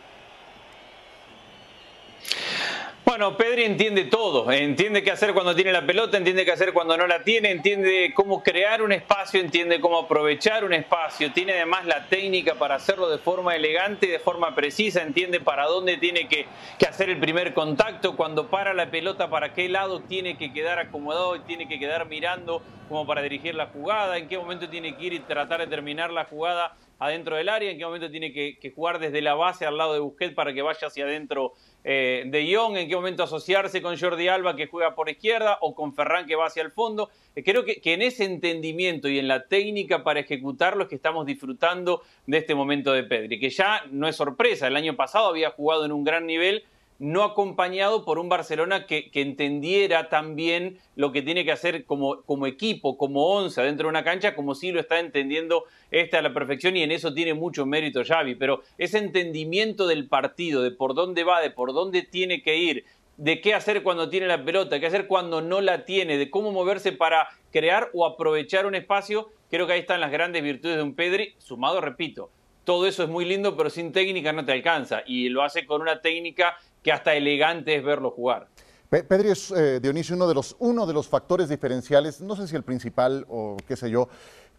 Bueno, 3.19 3.37
Pedri 3.37 3.65
entiende 3.65 4.05
todo, 4.05 4.49
entiende 4.53 5.03
qué 5.03 5.11
hacer 5.11 5.35
cuando 5.35 5.53
tiene 5.53 5.73
la 5.73 5.85
pelota, 5.85 6.17
entiende 6.17 6.45
qué 6.45 6.53
hacer 6.53 6.73
cuando 6.73 6.97
no 6.97 7.05
la 7.09 7.25
tiene, 7.25 7.51
entiende 7.51 8.13
cómo 8.15 8.45
crear 8.45 8.81
un 8.81 8.93
espacio, 8.93 9.41
entiende 9.41 9.81
cómo 9.81 9.99
aprovechar 9.99 10.65
un 10.65 10.73
espacio, 10.73 11.33
tiene 11.33 11.55
además 11.55 11.85
la 11.85 12.07
técnica 12.07 12.55
para 12.55 12.77
hacerlo 12.77 13.09
de 13.09 13.19
forma 13.19 13.57
elegante 13.57 14.07
y 14.07 14.11
de 14.11 14.21
forma 14.21 14.55
precisa, 14.55 15.03
entiende 15.03 15.41
para 15.41 15.67
dónde 15.67 15.97
tiene 15.97 16.29
que, 16.29 16.47
hacer 16.89 17.11
el 17.11 17.19
primer 17.19 17.55
contacto, 17.55 18.15
cuando 18.15 18.51
para 18.51 18.73
la 18.73 18.89
pelota, 18.89 19.29
para 19.29 19.53
qué 19.53 19.69
lado 19.69 19.99
tiene 20.03 20.39
que 20.39 20.53
quedar 20.53 20.79
acomodado 20.79 21.35
y 21.35 21.41
tiene 21.41 21.67
que 21.67 21.81
quedar 21.81 22.07
mirando 22.07 22.63
como 22.89 23.05
para 23.05 23.21
dirigir 23.21 23.57
la 23.57 23.67
jugada, 23.67 24.17
en 24.17 24.29
qué 24.29 24.39
momento 24.39 24.69
tiene 24.69 24.97
que 24.97 25.07
ir 25.07 25.13
y 25.15 25.19
tratar 25.19 25.59
de 25.59 25.67
terminar 25.67 26.13
la 26.13 26.25
jugada 26.25 26.77
adentro 27.01 27.37
del 27.37 27.49
área, 27.49 27.71
en 27.71 27.79
qué 27.79 27.85
momento 27.85 28.11
tiene 28.11 28.33
que, 28.33 28.59
que 28.61 28.71
jugar 28.71 28.99
desde 29.01 29.23
la 29.23 29.35
base 29.35 29.67
al 29.67 29.77
lado 29.77 29.93
de 29.93 30.01
Busquets 30.01 30.35
para 30.35 30.53
que 30.53 30.63
vaya 30.63 30.87
hacia 30.87 31.05
adentro 31.05 31.55
eh, 31.85 32.25
de 32.27 32.55
Jong, 32.55 32.77
en 32.77 32.89
qué 32.89 32.97
momento 32.97 33.23
asociarse 33.23 33.81
con 33.81 33.99
Jordi 33.99 34.29
Alba 34.29 34.57
que 34.57 34.67
juega 34.67 34.95
por 34.95 35.09
izquierda 35.09 35.59
o 35.61 35.75
con 35.75 35.95
Ferran 35.95 36.27
que 36.27 36.37
va 36.37 36.47
hacia 36.47 36.63
el 36.63 36.71
fondo. 36.71 37.11
Eh, 37.35 37.43
creo 37.43 37.65
que, 37.65 37.81
que, 37.81 37.95
en 37.95 38.03
ese 38.03 38.25
entendimiento 38.25 39.09
y 39.09 39.19
en 39.19 39.29
la 39.29 39.47
técnica 39.47 40.05
para 40.05 40.21
ejecutarlo 40.21 40.83
es 40.83 40.89
que 40.89 40.97
estamos 40.97 41.25
disfrutando 41.27 42.03
de 42.27 42.39
este 42.39 42.55
momento 42.55 42.93
de 42.93 43.05
Pedri, 43.05 43.39
que 43.39 43.51
ya 43.51 43.85
no 43.91 44.09
es 44.09 44.17
sorpresa, 44.17 44.67
el 44.67 44.77
año 44.77 44.97
pasado 44.97 45.29
había 45.29 45.51
jugado 45.51 45.85
en 45.85 45.93
un 45.93 46.05
gran 46.05 46.27
nivel 46.27 46.65
no 46.99 47.23
acompañado 47.23 48.05
por 48.05 48.19
un 48.19 48.29
Barcelona 48.29 48.87
que, 48.87 49.11
entendiera 49.15 50.09
también 50.09 50.79
lo 50.97 51.13
que 51.13 51.23
tiene 51.23 51.45
que 51.45 51.53
hacer 51.53 51.85
como, 51.85 52.47
equipo, 52.47 52.97
como 52.99 53.27
once 53.35 53.63
dentro 53.63 53.87
de 53.87 53.91
una 53.91 54.05
cancha, 54.05 54.35
como 54.35 54.55
si 54.55 54.73
lo 54.73 54.81
está 54.81 54.99
entendiendo 54.99 55.65
esta 55.91 56.19
a 56.19 56.23
la 56.23 56.35
perfección 56.35 56.77
y 56.77 56.83
en 56.83 56.93
eso 56.93 57.15
tiene 57.15 57.35
mucho 57.35 57.67
mérito 57.67 58.05
Xavi, 58.05 58.35
pero 58.35 58.63
ese 58.79 58.99
entendimiento 58.99 59.87
del 59.87 60.09
partido, 60.09 60.63
de 60.63 60.73
por 60.73 60.95
dónde 60.95 61.25
va, 61.25 61.41
de 61.41 61.51
por 61.51 61.73
dónde 61.73 62.03
tiene 62.03 62.43
que 62.43 62.57
ir, 62.57 62.85
de 63.17 63.41
qué 63.41 63.55
hacer 63.55 63.83
cuando 63.83 64.11
tiene 64.11 64.27
la 64.27 64.45
pelota, 64.45 64.81
qué 64.81 64.87
hacer 64.87 65.07
cuando 65.07 65.41
no 65.41 65.61
la 65.61 65.85
tiene, 65.85 66.19
de 66.19 66.31
cómo 66.31 66.53
moverse 66.53 66.93
para 66.93 67.29
crear 67.53 67.91
o 67.93 68.07
aprovechar 68.07 68.67
un 68.67 68.75
espacio, 68.75 69.29
creo 69.51 69.67
que 69.67 69.75
ahí 69.75 69.81
están 69.81 70.01
las 70.01 70.13
grandes 70.13 70.43
virtudes 70.43 70.77
de 70.77 70.83
un 70.83 70.95
Pedri, 70.95 71.35
sumado, 71.39 71.81
repito, 71.81 72.31
todo 72.69 72.87
eso 72.87 73.03
es 73.03 73.09
muy 73.09 73.25
lindo, 73.25 73.57
pero 73.57 73.71
sin 73.71 73.93
técnica 73.93 74.31
no 74.31 74.45
te 74.45 74.53
alcanza. 74.53 74.99
Y 75.07 75.31
lo 75.31 75.43
hace 75.43 75.65
con 75.65 75.81
una 75.81 76.03
técnica 76.03 76.55
que 76.83 76.93
hasta 76.93 77.15
elegante 77.15 77.75
es 77.75 77.83
verlo 77.83 78.11
jugar. 78.11 78.47
Pedri 78.91 79.31
es, 79.31 79.51
eh, 79.53 79.81
Dionisio, 79.81 80.15
uno 80.15 80.29
de, 80.29 80.35
los, 80.35 80.55
uno 80.59 80.87
de 80.87 80.93
los 80.93 81.09
factores 81.09 81.49
diferenciales, 81.49 82.21
no 82.21 82.37
sé 82.37 82.47
si 82.47 82.57
el 82.57 82.65
principal 82.65 83.25
o 83.31 83.57
qué 83.67 83.75
sé 83.75 83.89
yo, 83.89 84.11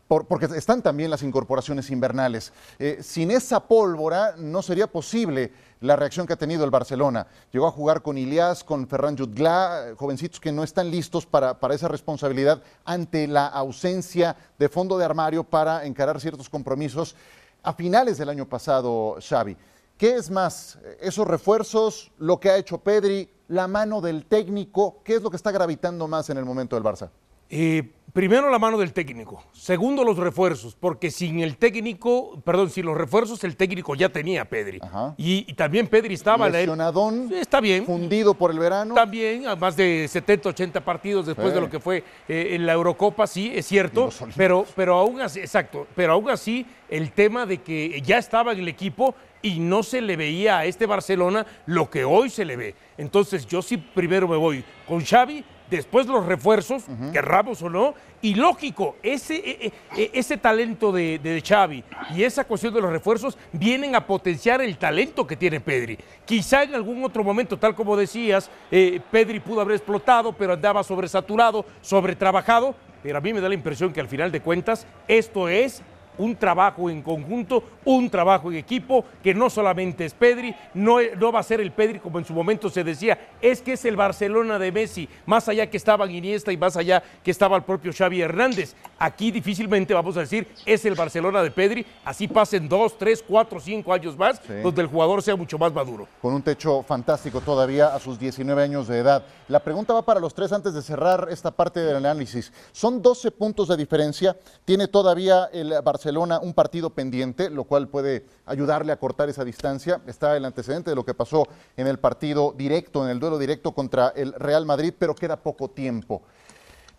porque 0.08 0.48
están 0.58 0.82
también 0.82 1.12
las 1.12 1.22
incorporaciones 1.22 1.92
invernales. 1.92 2.52
Eh, 2.80 2.98
sin 3.04 3.30
esa 3.30 3.60
pólvora 3.68 4.34
no 4.38 4.64
sería 4.64 4.88
posible 4.88 5.52
la 5.82 5.96
reacción 5.96 6.26
que 6.26 6.34
ha 6.34 6.36
tenido 6.36 6.66
el 6.66 6.72
Barcelona. 6.72 7.28
Llegó 7.52 7.68
a 7.68 7.72
jugar 7.72 8.02
con 8.02 8.18
Ilias, 8.18 8.64
con 8.64 8.88
Ferran 8.88 9.16
Jutgla, 9.16 9.94
jovencitos 9.98 10.40
que 10.40 10.52
no 10.52 10.64
están 10.64 10.90
listos 10.90 11.28
para, 11.28 11.60
para 11.60 11.76
esa 11.76 11.88
responsabilidad 11.88 12.64
ante 12.86 13.28
la 13.28 13.46
ausencia 13.46 14.36
de 14.58 14.68
fondo 14.68 14.98
de 14.98 15.06
armario 15.06 15.44
para 15.44 15.86
encarar 15.86 16.20
ciertos 16.20 16.50
compromisos 16.50 17.16
a 17.64 17.74
finales 17.74 18.18
del 18.18 18.30
año 18.30 18.48
pasado, 18.48 19.18
Xavi. 19.20 19.56
¿Qué 19.98 20.16
es 20.16 20.32
más, 20.32 20.78
esos 21.02 21.28
refuerzos, 21.28 22.12
lo 22.18 22.40
que 22.40 22.50
ha 22.50 22.58
hecho 22.58 22.78
Pedri, 22.78 23.30
la 23.50 23.68
mano 23.68 24.00
del 24.00 24.26
técnico? 24.26 25.02
¿Qué 25.04 25.16
es 25.16 25.22
lo 25.22 25.30
que 25.30 25.36
está 25.36 25.52
gravitando 25.52 26.08
más 26.08 26.30
en 26.30 26.38
el 26.38 26.46
momento 26.46 26.76
del 26.76 26.86
Barça? 26.86 27.10
Eh, 27.50 27.84
primero 28.14 28.50
la 28.50 28.60
mano 28.60 28.78
del 28.78 28.94
técnico, 28.94 29.44
segundo 29.54 30.04
los 30.04 30.18
refuerzos, 30.18 30.76
porque 30.76 31.12
sin 31.12 31.40
el 31.40 31.58
técnico, 31.58 32.42
perdón, 32.44 32.70
sin 32.70 32.86
los 32.86 32.98
refuerzos 32.98 33.44
el 33.44 33.56
técnico 33.56 33.96
ya 33.96 34.10
tenía 34.10 34.46
Pedri. 34.46 34.80
Y, 35.18 35.54
también 35.54 35.88
Pedri 35.88 36.14
estaba... 36.14 36.50
Lesionadón, 36.50 37.32
está 37.34 37.60
bien. 37.60 37.86
Fundido 37.86 38.34
por 38.34 38.52
el 38.52 38.60
verano. 38.60 38.94
También, 38.94 39.48
a 39.48 39.56
más 39.56 39.76
de 39.76 40.08
70, 40.08 40.50
80 40.50 40.82
partidos 40.82 41.26
después 41.26 41.54
de 41.54 41.62
lo 41.62 41.70
que 41.70 41.80
fue 41.80 42.04
eh, 42.28 42.50
en 42.52 42.66
la 42.66 42.74
Eurocopa, 42.74 43.28
sí, 43.28 43.52
es 43.54 43.66
cierto. 43.66 44.10
Pero, 44.36 44.66
pero 44.76 44.96
aún 44.96 45.22
así, 45.22 45.40
exacto, 45.40 45.88
pero 45.96 46.14
aún 46.14 46.30
así 46.30 46.66
el 46.90 47.12
tema 47.12 47.46
de 47.46 47.60
que 47.60 48.02
ya 48.02 48.18
estaba 48.18 48.54
en 48.54 48.60
el 48.60 48.68
equipo 48.68 49.16
y 49.42 49.60
no 49.60 49.84
se 49.84 50.02
le 50.02 50.16
veía 50.16 50.60
a 50.60 50.66
este 50.66 50.86
Barcelona 50.86 51.46
lo 51.66 51.90
que 51.90 52.04
hoy 52.04 52.30
se 52.30 52.46
le 52.46 52.56
ve. 52.56 52.76
Entonces 52.98 53.46
yo 53.46 53.62
sí 53.62 53.78
primero 53.78 54.28
me 54.28 54.36
voy 54.36 54.64
con 54.88 55.04
Xavi, 55.04 55.44
después 55.70 56.08
los 56.08 56.26
refuerzos, 56.26 56.84
querramos 57.12 57.62
o 57.62 57.70
no, 57.70 57.94
y 58.22 58.36
lógico, 58.36 58.98
ese, 59.02 59.36
e, 59.36 59.68
e, 59.68 59.74
e, 59.96 60.12
ese 60.14 60.38
talento 60.38 60.92
de, 60.92 61.20
de, 61.20 61.42
Xavi 61.42 61.84
y 62.16 62.24
esa 62.24 62.44
cuestión 62.44 62.74
de 62.74 62.82
los 62.82 62.92
refuerzos 62.92 63.38
vienen 63.54 63.96
a 63.96 64.06
potenciar 64.06 64.62
el 64.62 64.78
talento 64.78 65.26
que 65.26 65.36
tiene 65.36 65.60
Pedri. 65.60 65.98
Quizá 66.26 66.64
en 66.64 66.76
algún 66.76 67.04
otro 67.04 67.24
momento, 67.24 67.58
tal 67.58 67.76
como 67.76 67.96
decías, 67.96 68.50
eh, 68.72 69.00
Pedri 69.12 69.40
pudo 69.40 69.62
haber 69.62 69.76
explotado, 69.76 70.34
pero 70.34 70.54
andaba 70.54 70.84
sobresaturado, 70.84 71.66
sobretrabajado, 71.82 72.76
pero 73.02 73.18
a 73.18 73.22
mí 73.22 73.34
me 73.34 73.42
da 73.42 73.48
la 73.48 73.56
impresión 73.56 73.94
que 73.94 74.02
al 74.02 74.08
final 74.08 74.32
de 74.32 74.42
cuentas 74.42 74.86
esto 75.08 75.48
es 75.48 75.82
un 76.20 76.36
trabajo 76.36 76.90
en 76.90 77.02
conjunto, 77.02 77.64
un 77.86 78.10
trabajo 78.10 78.52
en 78.52 78.58
equipo, 78.58 79.04
que 79.24 79.34
no 79.34 79.50
solamente 79.50 80.06
es 80.06 80.14
Pedri, 80.14 80.54
no, 80.74 80.98
no, 81.18 81.32
va 81.32 81.40
a 81.40 81.44
ser 81.44 81.62
el 81.62 81.72
Pedri 81.72 82.00
como 82.00 82.20
en 82.20 82.26
su 82.26 82.34
momento 82.34 82.70
se 82.70 82.84
decía, 82.84 83.18
es 83.42 83.62
que 83.62 83.74
es 83.74 83.86
el 83.86 83.96
Barcelona 83.96 84.60
de 84.60 84.72
Messi, 84.72 85.10
más 85.26 85.48
allá 85.50 85.68
que 85.70 85.78
estaba 85.78 86.10
Iniesta 86.10 86.52
y 86.52 86.58
más 86.58 86.76
allá 86.76 87.02
que 87.24 87.32
estaba 87.32 87.56
el 87.56 87.64
propio 87.64 87.92
Xavi 87.94 88.22
Hernández. 88.22 88.76
Aquí 88.98 89.32
difícilmente 89.32 89.94
vamos 89.94 90.18
a 90.18 90.22
decir, 90.22 90.48
es 90.66 90.84
el 90.86 90.96
Barcelona 90.96 91.42
de 91.42 91.52
Pedri, 91.52 91.86
así 92.04 92.28
pasen 92.28 92.68
dos, 92.68 92.98
tres, 92.98 93.24
cuatro, 93.26 93.60
cinco 93.60 93.94
años 93.94 94.18
más, 94.18 94.42
donde 94.62 94.82
el 94.82 94.88
jugador 94.88 95.24
sea 95.24 95.36
mucho 95.36 95.58
más 95.58 95.72
maduro. 95.72 96.08
Con 96.22 96.34
un 96.34 96.42
techo 96.42 96.84
fantástico 96.84 97.40
todavía 97.40 97.96
a 97.96 98.00
sus 98.00 98.20
19 98.20 98.62
años 98.62 98.88
de 98.88 98.98
edad. 98.98 99.24
La 99.48 99.62
pregunta 99.62 99.94
va 99.94 100.02
para 100.02 100.20
los 100.20 100.34
tres 100.34 100.52
antes 100.52 100.74
de 100.74 100.82
cerrar 100.82 101.28
esta 101.32 101.52
parte 101.52 101.80
del 101.80 101.96
análisis. 101.96 102.52
Son 102.74 103.02
12 103.02 103.32
puntos 103.32 103.70
de 103.70 103.78
diferencia, 103.78 104.36
tiene 104.66 104.88
todavía 104.88 105.50
el 105.54 105.74
Barcelona 105.82 106.09
un 106.18 106.54
partido 106.54 106.90
pendiente, 106.90 107.50
lo 107.50 107.64
cual 107.64 107.88
puede 107.88 108.26
ayudarle 108.46 108.92
a 108.92 109.00
cortar 109.00 109.30
esa 109.30 109.44
distancia. 109.44 110.02
Está 110.08 110.36
el 110.36 110.46
antecedente 110.46 110.90
de 110.90 110.96
lo 110.96 111.06
que 111.06 111.14
pasó 111.14 111.48
en 111.78 111.88
el 111.88 112.00
partido 112.00 112.54
directo, 112.58 113.04
en 113.04 113.12
el 113.12 113.20
duelo 113.20 113.38
directo 113.38 113.74
contra 113.74 114.10
el 114.16 114.34
Real 114.34 114.66
Madrid, 114.66 114.94
pero 114.98 115.16
queda 115.16 115.38
poco 115.38 115.70
tiempo. 115.70 116.22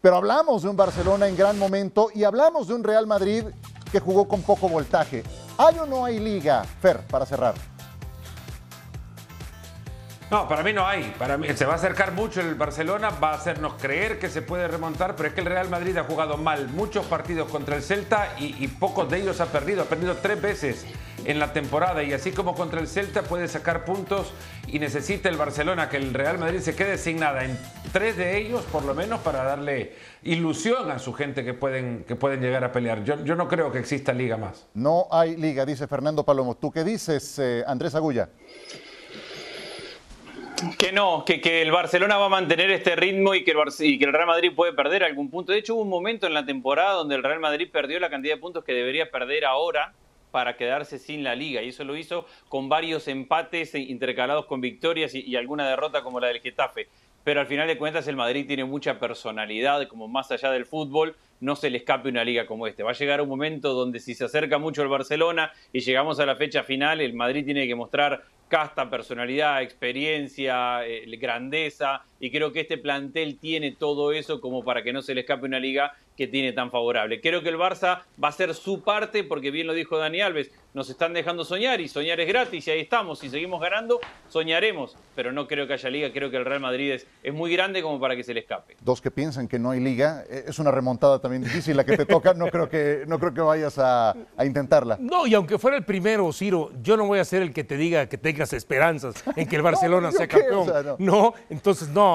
Pero 0.01 0.17
hablamos 0.17 0.63
de 0.63 0.69
un 0.69 0.77
Barcelona 0.77 1.29
en 1.29 1.37
gran 1.37 1.59
momento 1.59 2.09
y 2.15 2.25
hablamos 2.25 2.69
de 2.69 2.75
un 2.75 2.85
Real 2.85 3.07
Madrid 3.07 3.45
que 3.93 4.01
jugó 4.01 4.27
con 4.27 4.43
poco 4.43 4.69
voltaje. 4.69 5.23
¿Hay 5.59 5.79
o 5.79 5.87
no 5.87 6.05
hay 6.05 6.19
liga, 6.19 6.65
Fer, 6.65 7.07
para 7.07 7.27
cerrar? 7.27 7.55
No, 10.31 10.47
para 10.47 10.63
mí 10.63 10.73
no 10.73 10.87
hay. 10.87 11.13
Para 11.19 11.37
mí 11.37 11.49
se 11.57 11.65
va 11.65 11.73
a 11.73 11.77
acercar 11.77 12.13
mucho 12.13 12.41
el 12.41 12.55
Barcelona, 12.55 13.11
va 13.11 13.33
a 13.33 13.35
hacernos 13.35 13.75
creer 13.81 14.21
que 14.21 14.29
se 14.31 14.43
puede 14.43 14.69
remontar, 14.69 15.17
pero 15.17 15.29
es 15.29 15.35
que 15.35 15.41
el 15.41 15.47
Real 15.47 15.69
Madrid 15.69 15.97
ha 15.97 16.05
jugado 16.05 16.37
mal 16.37 16.69
muchos 16.69 17.05
partidos 17.07 17.51
contra 17.51 17.75
el 17.75 17.83
Celta 17.83 18.37
y, 18.39 18.69
pocos 18.69 19.11
de 19.11 19.19
ellos 19.19 19.41
ha 19.41 19.47
perdido. 19.47 19.83
Ha 19.83 19.87
perdido 19.87 20.17
tres 20.19 20.41
veces 20.41 20.87
en 21.25 21.41
la 21.41 21.53
temporada 21.53 22.05
y 22.05 22.13
así 22.13 22.31
como 22.31 22.55
contra 22.55 22.81
el 22.81 22.87
Celta 22.87 23.23
puede 23.23 23.49
sacar 23.49 23.85
puntos 23.85 24.33
y 24.69 24.79
necesita 24.79 25.29
el 25.29 25.37
Barcelona 25.37 25.89
que 25.89 25.97
el 25.97 26.15
Real 26.15 26.39
Madrid 26.39 26.61
se 26.61 26.77
quede 26.77 26.97
sin 26.97 27.19
nada 27.19 27.45
en 27.45 27.59
tres 27.93 28.17
de 28.17 28.39
ellos 28.39 28.63
por 28.71 28.85
lo 28.85 28.95
menos 28.95 29.21
para 29.21 29.43
darle 29.43 29.95
ilusión 30.23 30.91
a 30.91 30.99
su 30.99 31.13
gente 31.13 31.45
que 31.45 31.55
pueden, 31.55 32.05
que 32.07 32.15
pueden 32.15 32.41
llegar 32.41 32.63
a 32.63 32.71
pelear. 32.71 33.03
Yo, 33.03 33.23
yo 33.25 33.35
no 33.35 33.49
creo 33.49 33.73
que 33.73 33.81
exista 33.81 34.13
liga 34.13 34.37
más. 34.37 34.67
No 34.75 35.09
hay 35.11 35.37
liga, 35.37 35.67
dice 35.67 35.89
Fernando 35.89 36.25
Palomo. 36.25 36.57
¿Tú 36.57 36.71
qué 36.71 36.85
dices, 36.85 37.39
eh, 37.39 37.65
Andrés 37.67 37.95
Agulla? 37.95 38.29
Que 40.79 40.93
no, 40.93 41.25
que, 41.25 41.41
que, 41.41 41.63
el 41.63 41.71
Barcelona 41.71 42.19
va 42.19 42.27
a 42.27 42.29
mantener 42.29 42.71
este 42.71 42.95
ritmo 42.97 43.35
y 43.35 43.45
que, 43.45 43.53
el 43.53 43.99
que 43.99 44.05
el 44.05 44.13
Real 44.13 44.27
Madrid 44.27 44.53
puede 44.55 44.73
perder 44.73 45.05
algún 45.05 45.31
punto. 45.31 45.53
De 45.53 45.59
hecho, 45.59 45.75
hubo 45.75 45.83
un 45.83 45.89
momento 45.89 46.27
en 46.27 46.35
la 46.35 46.45
temporada 46.45 46.93
donde 46.93 47.15
el 47.15 47.23
Real 47.23 47.41
Madrid 47.41 47.69
perdió 47.73 47.99
la 47.99 48.11
cantidad 48.11 48.35
de 48.35 48.41
puntos 48.41 48.65
que 48.65 48.73
debería 48.73 49.11
perder 49.11 49.45
ahora 49.45 49.95
para 50.31 50.57
quedarse 50.57 50.99
sin 50.99 51.25
la 51.25 51.35
liga. 51.35 51.63
Y 51.63 51.69
eso 51.69 51.85
lo 51.85 51.97
hizo 51.97 52.27
con 52.49 52.69
varios 52.69 53.09
empates 53.09 53.75
intercalados 53.75 54.47
con 54.47 54.61
victorias 54.61 55.15
y, 55.15 55.21
y 55.21 55.37
alguna 55.37 55.69
derrota 55.69 56.03
como 56.03 56.21
la 56.21 56.29
del 56.29 56.41
Getafe. 56.41 56.89
Pero 57.25 57.41
al 57.41 57.47
final 57.47 57.67
de 57.67 57.79
cuentas 57.79 58.07
el 58.09 58.17
Madrid 58.17 58.47
tiene 58.47 58.65
mucha 58.65 58.99
personalidad, 58.99 59.87
como 59.89 60.09
más 60.09 60.31
allá 60.31 60.51
del 60.51 60.67
fútbol, 60.67 61.17
no 61.41 61.57
se 61.57 61.71
le 61.71 61.79
escape 61.79 62.09
una 62.09 62.25
liga 62.25 62.47
como 62.47 62.67
este. 62.67 62.83
Va 62.83 62.91
a 62.91 62.95
llegar 62.95 63.21
un 63.21 63.29
momento 63.29 63.73
donde 63.73 63.99
si 63.99 64.15
se 64.15 64.25
acerca 64.25 64.59
mucho 64.59 64.83
el 64.83 64.89
Barcelona 64.89 65.53
y 65.73 65.81
llegamos 65.81 66.21
a 66.21 66.27
la 66.27 66.37
fecha 66.37 66.63
final, 66.63 67.01
el 67.01 67.15
Madrid 67.15 67.45
tiene 67.45 67.67
que 67.67 67.75
mostrar 67.75 68.25
casta, 68.51 68.91
personalidad, 68.91 69.63
experiencia, 69.63 70.87
eh, 70.87 71.07
grandeza, 71.19 72.05
y 72.21 72.31
creo 72.31 72.53
que 72.53 72.61
este 72.61 72.79
plantel 72.79 73.39
tiene 73.39 73.73
todo 73.73 74.13
eso 74.13 74.41
como 74.41 74.63
para 74.63 74.83
que 74.83 74.93
no 74.93 75.03
se 75.03 75.15
le 75.15 75.23
escape 75.23 75.47
una 75.47 75.59
liga 75.59 75.95
que 76.17 76.27
tiene 76.27 76.53
tan 76.53 76.71
favorable. 76.71 77.21
Creo 77.23 77.43
que 77.43 77.49
el 77.49 77.57
Barça 77.57 78.03
va 78.23 78.29
a 78.29 78.31
hacer 78.31 78.55
su 78.55 78.83
parte, 78.83 79.25
porque 79.25 79.51
bien 79.51 79.67
lo 79.67 79.73
dijo 79.73 79.97
Dani 79.97 80.21
Alves, 80.21 80.51
nos 80.75 80.91
están 80.91 81.15
dejando 81.15 81.45
soñar 81.45 81.81
y 81.81 81.89
soñar 81.89 82.21
es 82.21 82.29
gratis 82.29 82.69
y 82.69 82.71
ahí 82.71 82.81
estamos. 82.81 83.21
Si 83.21 83.31
seguimos 83.31 83.61
ganando, 83.61 84.01
soñaremos, 84.29 84.97
pero 85.17 85.33
no 85.33 85.49
creo 85.49 85.67
que 85.67 85.73
haya 85.73 85.89
liga. 85.89 86.13
Creo 86.13 86.31
que 86.31 86.37
el 86.37 86.45
Real 86.45 86.61
Madrid 86.61 86.93
es, 86.93 87.07
es 87.23 87.33
muy 87.33 87.51
grande 87.53 87.83
como 87.83 87.99
para 87.99 88.15
que 88.17 88.23
se 88.23 88.35
le 88.35 88.41
escape. 88.41 88.77
Dos 88.83 89.01
que 89.01 89.11
piensan 89.11 89.49
que 89.49 89.59
no 89.59 89.71
hay 89.71 89.81
liga, 89.81 90.25
eh, 90.29 90.45
es 90.47 90.59
una 90.59 90.71
remontada 90.71 91.21
también 91.21 91.43
difícil 91.43 91.75
la 91.75 91.85
que 91.85 91.97
te 91.97 92.05
toca. 92.05 92.35
No 92.35 92.49
creo 92.49 92.69
que, 92.69 93.05
no 93.07 93.19
creo 93.19 93.33
que 93.33 93.41
vayas 93.41 93.79
a, 93.79 94.15
a 94.37 94.45
intentarla. 94.45 94.99
No, 95.01 95.27
y 95.27 95.33
aunque 95.33 95.59
fuera 95.59 95.79
el 95.79 95.85
primero, 95.85 96.31
Ciro, 96.35 96.71
yo 96.83 96.99
no 96.99 97.07
voy 97.07 97.19
a 97.19 97.25
ser 97.25 97.41
el 97.41 97.55
que 97.55 97.65
te 97.65 97.79
diga 97.79 98.11
que 98.11 98.19
tengas 98.19 98.53
esperanzas 98.53 99.25
en 99.37 99.49
que 99.49 99.57
el 99.57 99.63
Barcelona 99.71 100.13
sea 100.13 100.29
campeón. 100.29 100.67
no. 100.85 100.97
no, 100.99 101.35
entonces 101.49 101.89
no, 101.89 102.10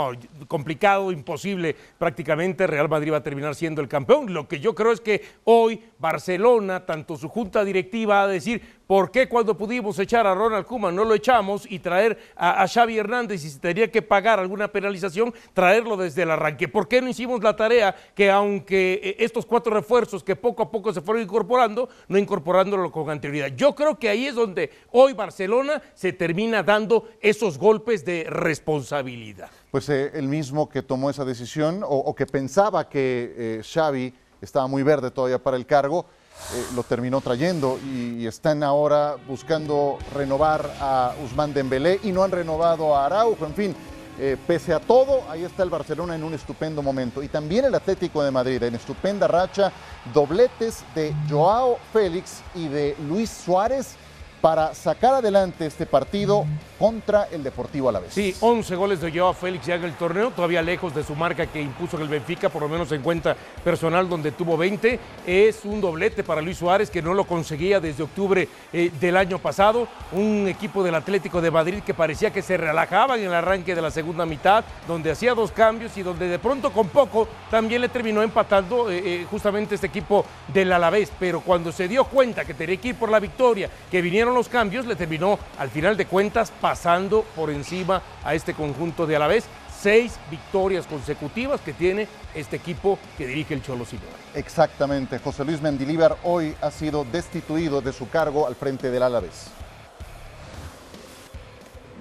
complicado, 0.47 1.12
imposible. 1.12 1.75
Prácticamente 1.97 2.67
Real 2.67 2.89
Madrid 2.89 3.12
va 3.13 3.17
a 3.17 3.23
terminar 3.23 3.55
siendo 3.55 3.81
el 3.81 3.88
campeón. 3.88 4.34
Lo 4.34 4.47
que 4.47 4.60
yo 4.60 4.75
creo 4.75 4.91
es 4.91 5.01
que 5.01 5.21
hoy 5.43 5.81
Barcelona, 5.99 6.86
tanto 6.86 7.17
su 7.17 7.29
junta 7.29 7.63
directiva, 7.63 8.15
va 8.15 8.23
a 8.23 8.27
decir, 8.27 8.62
¿por 8.88 9.12
qué 9.12 9.28
cuando 9.28 9.58
pudimos 9.58 9.98
echar 10.00 10.28
a 10.28 10.34
Ronald 10.34 10.65
Koeman 10.65 10.95
no 10.95 11.04
lo 11.04 11.13
echamos 11.13 11.65
y 11.69 11.80
traer 11.80 12.17
a, 12.36 12.67
Xavi 12.67 12.98
Hernández 12.98 13.43
y 13.43 13.50
si 13.50 13.60
tenía 13.60 13.91
que 13.91 14.02
pagar 14.02 14.39
alguna 14.39 14.67
penalización, 14.67 15.34
traerlo 15.54 15.98
desde 15.98 16.24
el 16.24 16.32
arranque? 16.32 16.67
¿Por 16.67 16.88
qué 16.88 17.02
no 17.02 17.10
hicimos 17.10 17.41
la 17.41 17.56
tarea 17.56 17.95
que 18.13 18.30
aunque 18.30 19.00
eh, 19.04 19.15
estos 19.19 19.45
cuatro 19.45 19.74
refuerzos 19.74 20.24
que 20.24 20.36
poco 20.36 20.63
a 20.63 20.71
poco 20.71 20.93
se 20.93 21.02
fueron 21.02 21.24
incorporando, 21.24 21.89
no 22.08 22.17
incorporándolo 22.17 22.91
con 22.91 23.10
anterioridad? 23.10 23.56
Yo 23.56 23.76
creo 23.76 23.98
que 23.98 24.10
ahí 24.10 24.28
es 24.28 24.36
donde 24.36 24.71
hoy 24.91 25.13
Barcelona 25.13 25.82
se 25.93 26.13
termina 26.13 26.63
dando 26.63 27.10
esos 27.21 27.58
golpes 27.58 28.06
de 28.06 28.26
responsabilidad. 28.30 29.50
Pues 29.71 29.89
eh, 29.89 30.12
el 30.13 30.28
mismo 30.28 30.69
que 30.69 30.82
tomó 30.82 31.10
esa 31.10 31.26
decisión 31.26 31.82
o, 31.86 32.15
que 32.15 32.26
pensaba 32.26 32.88
que 32.88 33.34
eh, 33.38 33.62
Xavi 33.63 34.13
estaba 34.41 34.67
muy 34.67 34.84
verde 34.84 35.12
todavía 35.12 35.41
para 35.41 35.58
el 35.58 35.65
cargo, 35.65 36.06
eh, 36.54 36.65
lo 36.76 36.84
terminó 36.84 37.21
trayendo 37.21 37.80
y, 37.84 38.26
están 38.28 38.63
ahora 38.63 39.15
buscando 39.28 39.98
renovar 40.13 40.71
a 40.80 41.13
Usman 41.24 41.54
Dembélé 41.54 42.00
y 42.04 42.12
no 42.12 42.24
han 42.24 42.32
renovado 42.32 42.95
a 42.95 43.06
Araujo, 43.06 43.45
en 43.45 43.54
fin. 43.54 43.76
Eh, 44.17 44.38
pese 44.48 44.74
a 44.74 44.80
todo, 44.80 45.24
ahí 45.30 45.43
está 45.43 45.63
el 45.63 45.69
Barcelona 45.69 46.15
en 46.15 46.24
un 46.24 46.34
estupendo 46.34 46.82
momento. 46.82 47.21
Y 47.21 47.28
también 47.28 47.65
el 47.65 47.76
Atlético 47.76 48.24
de 48.24 48.32
Madrid 48.32 48.63
en 48.63 48.76
estupenda 48.76 49.28
racha, 49.28 49.71
dobletes 50.13 50.84
de 50.95 51.13
Joao 51.30 51.78
Félix 51.91 52.41
y 52.56 52.67
de 52.67 52.95
Luis 53.08 53.30
Suárez 53.30 53.95
para 54.41 54.74
sacar 54.74 55.15
adelante 55.15 55.65
este 55.65 55.86
partido 55.86 56.45
contra 56.77 57.27
el 57.31 57.43
Deportivo 57.43 57.89
Alavés. 57.89 58.13
Sí, 58.13 58.35
11 58.39 58.75
goles 58.75 59.01
de 59.01 59.11
Joao 59.11 59.33
Félix 59.33 59.65
ya 59.65 59.75
en 59.75 59.83
el 59.83 59.93
torneo, 59.93 60.31
todavía 60.31 60.61
lejos 60.61 60.93
de 60.93 61.03
su 61.03 61.15
marca 61.15 61.45
que 61.47 61.61
impuso 61.61 61.97
en 61.97 62.03
el 62.03 62.09
Benfica, 62.09 62.49
por 62.49 62.61
lo 62.61 62.69
menos 62.69 62.91
en 62.91 63.01
cuenta 63.01 63.35
personal 63.63 64.09
donde 64.09 64.31
tuvo 64.31 64.57
20. 64.57 64.99
Es 65.25 65.63
un 65.63 65.81
doblete 65.81 66.23
para 66.23 66.41
Luis 66.41 66.57
Suárez 66.57 66.89
que 66.89 67.01
no 67.01 67.13
lo 67.13 67.25
conseguía 67.25 67.79
desde 67.79 68.03
octubre 68.03 68.47
eh, 68.73 68.91
del 68.99 69.17
año 69.17 69.39
pasado. 69.39 69.88
Un 70.11 70.47
equipo 70.47 70.83
del 70.83 70.95
Atlético 70.95 71.41
de 71.41 71.51
Madrid 71.51 71.81
que 71.85 71.93
parecía 71.93 72.31
que 72.31 72.41
se 72.41 72.57
relajaba 72.57 73.17
en 73.17 73.25
el 73.25 73.33
arranque 73.33 73.75
de 73.75 73.81
la 73.81 73.91
segunda 73.91 74.25
mitad, 74.25 74.63
donde 74.88 75.11
hacía 75.11 75.33
dos 75.33 75.51
cambios 75.51 75.95
y 75.97 76.03
donde 76.03 76.27
de 76.27 76.39
pronto 76.39 76.71
con 76.71 76.89
poco 76.89 77.27
también 77.49 77.81
le 77.81 77.89
terminó 77.89 78.21
empatando 78.21 78.89
eh, 78.91 79.01
eh, 79.03 79.27
justamente 79.29 79.75
este 79.75 79.88
equipo 79.88 80.25
del 80.47 80.71
Alavés. 80.71 81.11
Pero 81.19 81.41
cuando 81.41 81.71
se 81.71 81.88
dio 81.88 82.03
cuenta 82.05 82.45
que 82.45 82.53
tenía 82.53 82.77
que 82.77 82.89
ir 82.89 82.95
por 82.95 83.09
la 83.09 83.19
victoria, 83.19 83.69
que 83.89 84.01
vinieron 84.01 84.33
los 84.33 84.49
cambios, 84.49 84.85
le 84.85 84.95
terminó 84.95 85.39
al 85.57 85.69
final 85.69 85.95
de 85.95 86.05
cuentas 86.05 86.51
pasando 86.65 87.21
por 87.36 87.51
encima 87.51 88.01
a 88.23 88.34
este 88.34 88.56
conjunto 88.56 89.06
de 89.06 89.15
Alavés. 89.15 89.45
Seis 89.80 90.17
victorias 90.32 90.88
consecutivas 90.88 91.62
que 91.62 91.73
tiene 91.73 92.08
este 92.34 92.56
equipo 92.56 92.97
que 93.19 93.28
dirige 93.28 93.54
el 93.54 93.62
Cholo 93.62 93.86
Simeone. 93.86 94.15
Exactamente. 94.34 95.19
José 95.19 95.45
Luis 95.45 95.62
Mendilíbar 95.62 96.17
hoy 96.23 96.56
ha 96.62 96.71
sido 96.71 97.06
destituido 97.06 97.82
de 97.82 97.93
su 97.93 98.10
cargo 98.10 98.47
al 98.47 98.56
frente 98.56 98.89
del 98.89 99.04
Alavés. 99.04 99.49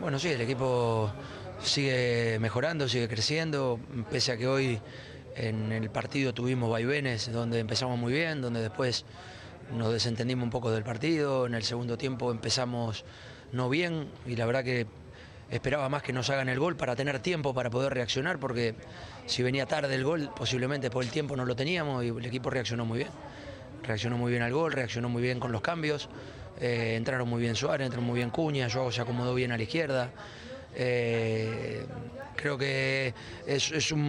Bueno, 0.00 0.18
sí, 0.18 0.28
el 0.28 0.40
equipo 0.40 1.10
sigue 1.62 2.38
mejorando, 2.40 2.88
sigue 2.88 3.06
creciendo, 3.06 3.78
pese 4.10 4.32
a 4.32 4.38
que 4.38 4.46
hoy 4.46 4.80
en 5.36 5.72
el 5.72 5.90
partido 5.90 6.32
tuvimos 6.32 6.70
vaivenes 6.70 7.30
donde 7.30 7.58
empezamos 7.58 7.98
muy 7.98 8.14
bien, 8.14 8.40
donde 8.40 8.62
después 8.62 9.04
nos 9.76 9.92
desentendimos 9.92 10.44
un 10.44 10.50
poco 10.50 10.70
del 10.70 10.84
partido, 10.84 11.44
en 11.44 11.52
el 11.52 11.64
segundo 11.64 11.98
tiempo 11.98 12.30
empezamos 12.30 13.04
no 13.54 13.68
bien 13.68 14.08
y 14.26 14.36
la 14.36 14.46
verdad 14.46 14.64
que 14.64 14.86
esperaba 15.50 15.88
más 15.88 16.02
que 16.02 16.12
nos 16.12 16.28
hagan 16.30 16.48
el 16.48 16.58
gol 16.58 16.76
para 16.76 16.96
tener 16.96 17.20
tiempo 17.20 17.54
para 17.54 17.70
poder 17.70 17.94
reaccionar 17.94 18.38
porque 18.38 18.74
si 19.26 19.42
venía 19.42 19.66
tarde 19.66 19.94
el 19.94 20.04
gol 20.04 20.30
posiblemente 20.34 20.90
por 20.90 21.04
el 21.04 21.10
tiempo 21.10 21.36
no 21.36 21.44
lo 21.44 21.54
teníamos 21.54 22.04
y 22.04 22.08
el 22.08 22.26
equipo 22.26 22.50
reaccionó 22.50 22.84
muy 22.84 22.98
bien. 22.98 23.10
Reaccionó 23.82 24.16
muy 24.16 24.30
bien 24.30 24.42
al 24.42 24.52
gol, 24.52 24.72
reaccionó 24.72 25.08
muy 25.08 25.22
bien 25.22 25.38
con 25.38 25.52
los 25.52 25.60
cambios, 25.60 26.08
eh, 26.58 26.94
entraron 26.96 27.28
muy 27.28 27.40
bien 27.40 27.54
Suárez, 27.54 27.86
entró 27.86 28.00
muy 28.00 28.16
bien 28.16 28.30
Cuña, 28.30 28.68
Joao 28.70 28.90
se 28.90 29.02
acomodó 29.02 29.34
bien 29.34 29.52
a 29.52 29.56
la 29.56 29.62
izquierda. 29.62 30.10
Eh, 30.74 31.84
creo 32.34 32.56
que 32.56 33.14
es, 33.46 33.92
un, 33.92 34.00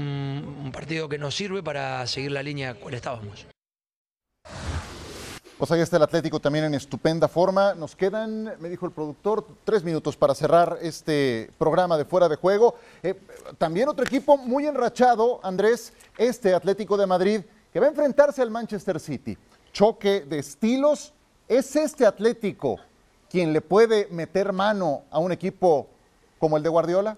un 0.64 0.72
partido 0.72 1.10
que 1.10 1.18
nos 1.18 1.36
sirve 1.36 1.62
para 1.62 2.08
seguir 2.08 2.32
la 2.32 2.42
línea 2.42 2.74
cual 2.76 2.94
estábamos. 2.94 3.55
Pues 5.58 5.72
ahí 5.72 5.80
está 5.80 5.96
el 5.96 6.04
Atlético 6.04 6.42
también 6.42 6.66
en 6.66 6.74
estupenda 6.74 7.30
forma. 7.30 7.74
Nos 7.76 7.96
quedan, 7.96 8.56
me 8.60 8.68
dijo 8.68 8.86
el 8.86 8.92
productor, 8.92 9.48
tres 9.64 9.86
minutos 9.86 10.18
para 10.18 10.36
cerrar 10.36 10.80
este 10.82 11.50
programa 11.58 11.98
de 11.98 12.04
fuera 12.04 12.28
de 12.28 12.36
juego. 12.36 12.76
Eh, 13.02 13.18
también 13.58 13.88
otro 13.88 14.04
equipo 14.04 14.36
muy 14.36 14.68
enrachado, 14.68 15.40
Andrés, 15.44 15.94
este 16.18 16.54
Atlético 16.54 16.98
de 16.98 17.08
Madrid, 17.08 17.42
que 17.72 17.80
va 17.80 17.86
a 17.86 17.90
enfrentarse 17.90 18.42
al 18.42 18.52
Manchester 18.52 19.00
City. 19.00 19.38
Choque 19.72 20.26
de 20.26 20.40
estilos. 20.40 21.14
¿Es 21.48 21.74
este 21.78 22.06
Atlético 22.06 22.78
quien 23.30 23.54
le 23.54 23.62
puede 23.62 24.10
meter 24.12 24.52
mano 24.52 25.04
a 25.10 25.20
un 25.20 25.32
equipo 25.32 25.88
como 26.38 26.58
el 26.58 26.64
de 26.64 26.70
Guardiola? 26.70 27.18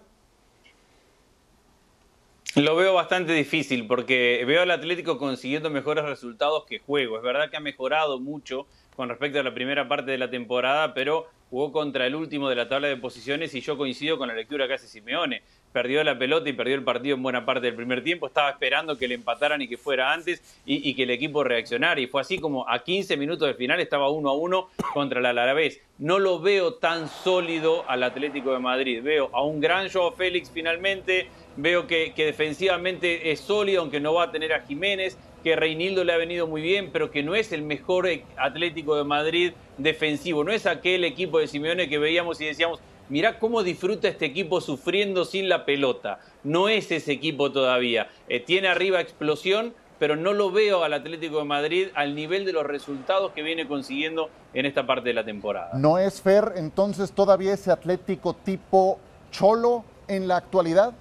Lo 2.57 2.75
veo 2.75 2.95
bastante 2.95 3.33
difícil 3.33 3.85
porque 3.85 4.43
veo 4.47 4.63
al 4.63 4.71
Atlético 4.71 5.19
consiguiendo 5.19 5.69
mejores 5.69 6.03
resultados 6.05 6.65
que 6.65 6.79
juego. 6.79 7.17
Es 7.17 7.21
verdad 7.21 7.51
que 7.51 7.57
ha 7.57 7.59
mejorado 7.59 8.19
mucho 8.19 8.65
con 8.95 9.09
respecto 9.09 9.39
a 9.39 9.43
la 9.43 9.53
primera 9.53 9.87
parte 9.87 10.09
de 10.09 10.17
la 10.17 10.31
temporada, 10.31 10.95
pero 10.95 11.27
jugó 11.51 11.71
contra 11.71 12.07
el 12.07 12.15
último 12.15 12.49
de 12.49 12.55
la 12.55 12.67
tabla 12.67 12.87
de 12.87 12.97
posiciones 12.97 13.53
y 13.53 13.61
yo 13.61 13.77
coincido 13.77 14.17
con 14.17 14.27
la 14.27 14.33
lectura 14.33 14.67
que 14.67 14.73
hace 14.73 14.87
Simeone. 14.87 15.43
Perdió 15.71 16.03
la 16.03 16.17
pelota 16.17 16.49
y 16.49 16.53
perdió 16.53 16.75
el 16.75 16.83
partido 16.83 17.15
en 17.15 17.23
buena 17.23 17.45
parte 17.45 17.67
del 17.67 17.75
primer 17.75 18.03
tiempo. 18.03 18.27
Estaba 18.27 18.49
esperando 18.49 18.97
que 18.97 19.07
le 19.07 19.15
empataran 19.15 19.61
y 19.61 19.67
que 19.67 19.77
fuera 19.77 20.11
antes 20.11 20.41
y, 20.65 20.93
que 20.95 21.03
el 21.03 21.11
equipo 21.11 21.43
reaccionara. 21.43 21.99
Y 21.99 22.07
fue 22.07 22.21
así 22.21 22.39
como 22.39 22.67
a 22.67 22.83
15 22.83 23.17
minutos 23.17 23.47
del 23.47 23.55
final 23.55 23.79
estaba 23.79 24.09
uno 24.09 24.29
a 24.29 24.33
uno 24.33 24.69
contra 24.93 25.19
el 25.19 25.25
Alavés. 25.25 25.81
No 25.99 26.19
lo 26.19 26.39
veo 26.39 26.75
tan 26.75 27.07
sólido 27.07 27.83
al 27.87 28.03
Atlético 28.03 28.53
de 28.53 28.59
Madrid. 28.59 29.01
Veo 29.03 29.29
a 29.33 29.43
un 29.43 29.59
gran 29.59 29.89
Joao 29.89 30.11
Félix 30.11 30.49
finalmente, 30.51 31.27
Veo 31.59 31.87
que, 31.87 32.13
defensivamente 32.15 33.31
es 33.31 33.39
sólido, 33.39 33.81
aunque 33.81 33.99
no 33.99 34.13
va 34.13 34.25
a 34.25 34.31
tener 34.31 34.53
a 34.53 34.61
Jiménez, 34.61 35.17
que 35.43 35.55
Reinildo 35.55 36.03
le 36.03 36.13
ha 36.13 36.17
venido 36.17 36.45
muy 36.45 36.61
bien, 36.61 36.91
pero 36.93 37.09
que 37.09 37.23
no 37.23 37.33
es 37.33 37.51
el 37.51 37.63
mejor 37.63 38.07
Atlético 38.37 38.95
de 38.95 39.03
Madrid 39.03 39.53
defensivo. 39.79 40.43
No 40.43 40.51
es 40.51 40.67
aquel 40.67 41.03
equipo 41.03 41.39
de 41.39 41.47
Simeone 41.47 41.89
que 41.89 41.97
veíamos 41.97 42.39
y 42.41 42.45
decíamos, 42.45 42.79
mirá 43.09 43.39
cómo 43.39 43.63
disfruta 43.63 44.07
este 44.07 44.25
equipo 44.25 44.61
sufriendo 44.61 45.25
sin 45.25 45.49
la 45.49 45.65
pelota. 45.65 46.19
No 46.43 46.69
es 46.69 46.91
ese 46.91 47.11
equipo 47.11 47.51
todavía. 47.51 48.09
Eh, 48.29 48.39
tiene 48.39 48.67
arriba 48.67 49.01
explosión, 49.01 49.73
pero 49.99 50.15
no 50.15 50.33
lo 50.33 50.51
veo 50.51 50.83
al 50.83 50.93
Atlético 50.93 51.39
de 51.39 51.45
Madrid 51.45 51.87
al 51.95 52.15
nivel 52.15 52.45
de 52.45 52.53
los 52.53 52.65
resultados 52.65 53.31
que 53.31 53.41
viene 53.41 53.67
consiguiendo 53.67 54.29
en 54.53 54.65
esta 54.65 54.85
parte 54.85 55.09
de 55.09 55.13
la 55.13 55.25
temporada. 55.25 55.71
¿No 55.73 55.97
es 55.97 56.21
Fer 56.21 56.53
entonces 56.55 57.11
todavía 57.11 57.53
ese 57.53 57.71
Atlético 57.71 58.33
tipo 58.33 58.99
Cholo 59.31 59.83
en 60.07 60.27
la 60.27 60.37
actualidad? 60.37 60.93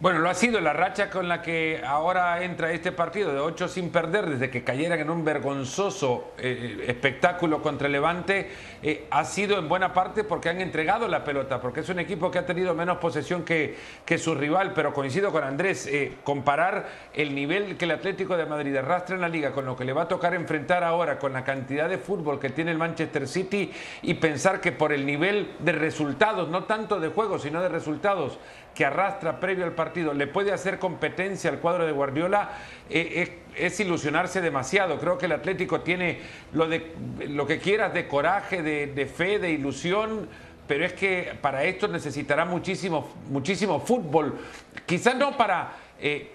Bueno, 0.00 0.20
lo 0.20 0.30
ha 0.30 0.34
sido 0.34 0.62
la 0.62 0.72
racha 0.72 1.10
con 1.10 1.28
la 1.28 1.42
que 1.42 1.82
ahora 1.86 2.42
entra 2.42 2.72
este 2.72 2.90
partido 2.90 3.34
de 3.34 3.38
8 3.38 3.68
sin 3.68 3.90
perder 3.90 4.30
desde 4.30 4.48
que 4.48 4.64
cayeran 4.64 4.98
en 4.98 5.10
un 5.10 5.26
vergonzoso 5.26 6.32
eh, 6.38 6.86
espectáculo 6.88 7.60
contra 7.60 7.86
el 7.86 7.92
Levante, 7.92 8.48
eh, 8.82 9.06
ha 9.10 9.26
sido 9.26 9.58
en 9.58 9.68
buena 9.68 9.92
parte 9.92 10.24
porque 10.24 10.48
han 10.48 10.62
entregado 10.62 11.06
la 11.06 11.22
pelota, 11.22 11.60
porque 11.60 11.80
es 11.80 11.88
un 11.90 11.98
equipo 11.98 12.30
que 12.30 12.38
ha 12.38 12.46
tenido 12.46 12.74
menos 12.74 12.96
posesión 12.96 13.44
que, 13.44 13.76
que 14.06 14.16
su 14.16 14.34
rival, 14.34 14.72
pero 14.72 14.94
coincido 14.94 15.32
con 15.32 15.44
Andrés, 15.44 15.86
eh, 15.86 16.14
comparar 16.24 16.88
el 17.12 17.34
nivel 17.34 17.76
que 17.76 17.84
el 17.84 17.90
Atlético 17.90 18.38
de 18.38 18.46
Madrid 18.46 18.74
arrastra 18.76 19.16
en 19.16 19.20
la 19.20 19.28
liga 19.28 19.52
con 19.52 19.66
lo 19.66 19.76
que 19.76 19.84
le 19.84 19.92
va 19.92 20.04
a 20.04 20.08
tocar 20.08 20.32
enfrentar 20.32 20.82
ahora, 20.82 21.18
con 21.18 21.34
la 21.34 21.44
cantidad 21.44 21.90
de 21.90 21.98
fútbol 21.98 22.40
que 22.40 22.48
tiene 22.48 22.70
el 22.70 22.78
Manchester 22.78 23.28
City 23.28 23.70
y 24.00 24.14
pensar 24.14 24.62
que 24.62 24.72
por 24.72 24.94
el 24.94 25.04
nivel 25.04 25.56
de 25.58 25.72
resultados, 25.72 26.48
no 26.48 26.64
tanto 26.64 26.98
de 27.00 27.08
juego, 27.08 27.38
sino 27.38 27.60
de 27.60 27.68
resultados, 27.68 28.38
que 28.74 28.86
arrastra 28.86 29.40
previo 29.40 29.64
al 29.66 29.72
partido 29.72 29.89
le 29.96 30.26
puede 30.26 30.52
hacer 30.52 30.78
competencia 30.78 31.50
al 31.50 31.58
cuadro 31.58 31.86
de 31.86 31.92
Guardiola, 31.92 32.50
eh, 32.88 33.40
es, 33.56 33.80
ilusionarse 33.80 34.40
demasiado. 34.40 34.98
Creo 34.98 35.18
que 35.18 35.26
el 35.26 35.32
Atlético 35.32 35.80
tiene 35.80 36.20
lo, 36.52 36.68
de, 36.68 36.94
lo 37.28 37.46
que 37.46 37.58
quieras 37.58 37.92
de 37.94 38.06
coraje, 38.08 38.62
de, 38.62 39.06
fe, 39.06 39.38
de 39.38 39.50
ilusión 39.50 40.28
pero 40.66 40.84
es 40.84 40.92
que 40.92 41.32
para 41.40 41.64
esto 41.64 41.88
necesitará 41.88 42.44
muchísimo, 42.44 43.10
muchísimo 43.28 43.80
fútbol. 43.80 44.38
Quizás 44.86 45.16
no 45.16 45.36
para 45.36 45.72
eh, 45.98 46.30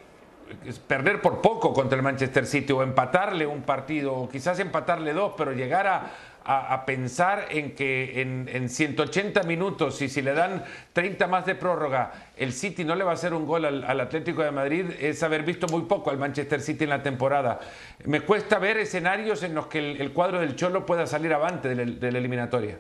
perder 0.87 1.21
por 1.21 1.39
poco 1.39 1.73
contra 1.73 1.95
el 1.95 2.03
Manchester 2.03 2.45
City 2.45 2.73
o 2.73 2.83
empatarle 2.83 3.45
un 3.45 3.61
partido, 3.61 4.13
o 4.13 4.29
quizás 4.29 4.59
empatarle 4.59 5.13
dos, 5.13 5.33
pero 5.37 5.53
llegar 5.53 5.87
a, 5.87 6.11
a, 6.45 6.85
pensar 6.85 7.47
en 7.49 7.73
que 7.73 8.21
en, 8.21 8.69
180 8.69 9.43
minutos 9.43 10.01
y 10.01 10.09
si 10.09 10.21
le 10.21 10.33
dan 10.33 10.63
30 10.93 11.25
más 11.27 11.45
de 11.45 11.55
prórroga, 11.55 12.11
el 12.37 12.53
City 12.53 12.85
no 12.85 12.95
le 12.95 13.03
va 13.03 13.11
a 13.11 13.13
hacer 13.15 13.33
un 13.33 13.47
gol 13.47 13.65
al, 13.65 13.99
Atlético 13.99 14.43
de 14.43 14.51
Madrid, 14.51 14.85
es 14.99 15.23
haber 15.23 15.43
visto 15.43 15.67
muy 15.67 15.83
poco 15.83 16.11
al 16.11 16.19
Manchester 16.19 16.61
City 16.61 16.83
en 16.83 16.91
la 16.91 17.01
temporada. 17.01 17.59
Me 18.05 18.21
cuesta 18.21 18.59
ver 18.59 18.77
escenarios 18.77 19.41
en 19.41 19.55
los 19.55 19.65
que 19.67 19.79
el, 19.79 20.13
cuadro 20.13 20.39
del 20.39 20.55
Cholo 20.55 20.85
pueda 20.85 21.07
salir 21.07 21.33
avante 21.33 21.69
de 21.69 21.75
la, 21.75 21.91
de 21.91 22.11
la 22.11 22.17
eliminatoria. 22.19 22.79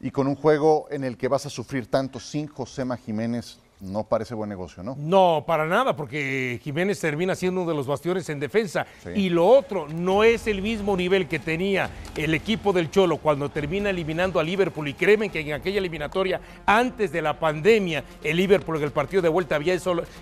Y 0.00 0.10
con 0.10 0.26
un 0.26 0.34
juego 0.34 0.88
en 0.90 1.04
el 1.04 1.18
que 1.18 1.28
vas 1.28 1.44
a 1.44 1.50
sufrir 1.50 1.88
tanto 1.88 2.18
sin 2.18 2.46
Josema 2.46 2.96
Jiménez, 2.96 3.60
no 3.82 4.04
parece 4.04 4.34
buen 4.34 4.48
negocio, 4.48 4.82
¿no? 4.84 4.96
No, 4.96 5.42
para 5.44 5.66
nada, 5.66 5.96
porque 5.96 6.60
Jiménez 6.62 7.00
termina 7.00 7.34
siendo 7.34 7.62
uno 7.62 7.70
de 7.70 7.76
los 7.76 7.86
bastiones 7.86 8.28
en 8.28 8.38
defensa. 8.38 8.86
Y 9.14 9.28
lo 9.28 9.46
otro, 9.46 9.88
no 9.88 10.22
es 10.22 10.46
el 10.46 10.62
mismo 10.62 10.96
nivel 10.96 11.26
que 11.26 11.40
tenía 11.40 11.90
el 12.16 12.32
equipo 12.32 12.72
del 12.72 12.90
Cholo 12.90 13.18
cuando 13.18 13.48
termina 13.48 13.90
eliminando 13.90 14.38
a 14.38 14.44
Liverpool. 14.44 14.86
Y 14.86 14.94
créeme 14.94 15.30
que 15.30 15.40
en 15.40 15.52
aquella 15.52 15.78
eliminatoria, 15.78 16.40
antes 16.64 17.10
de 17.10 17.22
la 17.22 17.40
pandemia, 17.40 18.04
el 18.22 18.36
Liverpool 18.36 18.76
en 18.76 18.84
el 18.84 18.92
partido 18.92 19.20
de 19.20 19.28
vuelta 19.28 19.56
había 19.56 19.76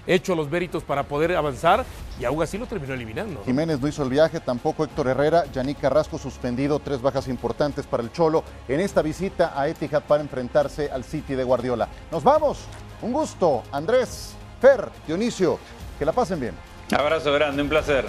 hecho 0.07 0.35
los 0.35 0.51
méritos 0.51 0.83
para 0.83 1.03
poder 1.03 1.37
avanzar 1.37 1.85
y 2.19 2.25
aún 2.25 2.43
así 2.43 2.57
lo 2.57 2.67
terminó 2.67 2.95
eliminando. 2.95 3.43
Jiménez 3.45 3.79
no 3.79 3.89
hizo 3.89 4.03
el 4.03 4.09
viaje, 4.09 4.41
tampoco 4.41 4.85
Héctor 4.85 5.09
Herrera, 5.09 5.45
Yannick 5.53 5.81
Carrasco 5.81 6.17
suspendido, 6.17 6.79
tres 6.79 7.03
bajas 7.03 7.29
importantes 7.29 7.87
para 7.87 8.03
el 8.03 8.11
Cholo 8.11 8.43
en 8.69 8.81
esta 8.81 9.03
visita 9.03 9.53
a 9.55 9.69
Etihad 9.69 10.03
para 10.05 10.23
enfrentarse 10.23 10.91
al 10.91 11.05
City 11.05 11.35
de 11.35 11.45
Guardiola. 11.45 11.89
Nos 12.11 12.25
vamos. 12.25 12.67
Un 13.03 13.13
gusto, 13.13 13.63
Andrés, 13.73 14.35
Fer, 14.61 14.91
Dionisio, 15.07 15.59
que 15.99 16.05
la 16.05 16.13
pasen 16.13 16.39
bien. 16.39 16.55
Abrazo 16.97 17.33
grande, 17.33 17.63
un 17.63 17.69
placer. 17.69 18.05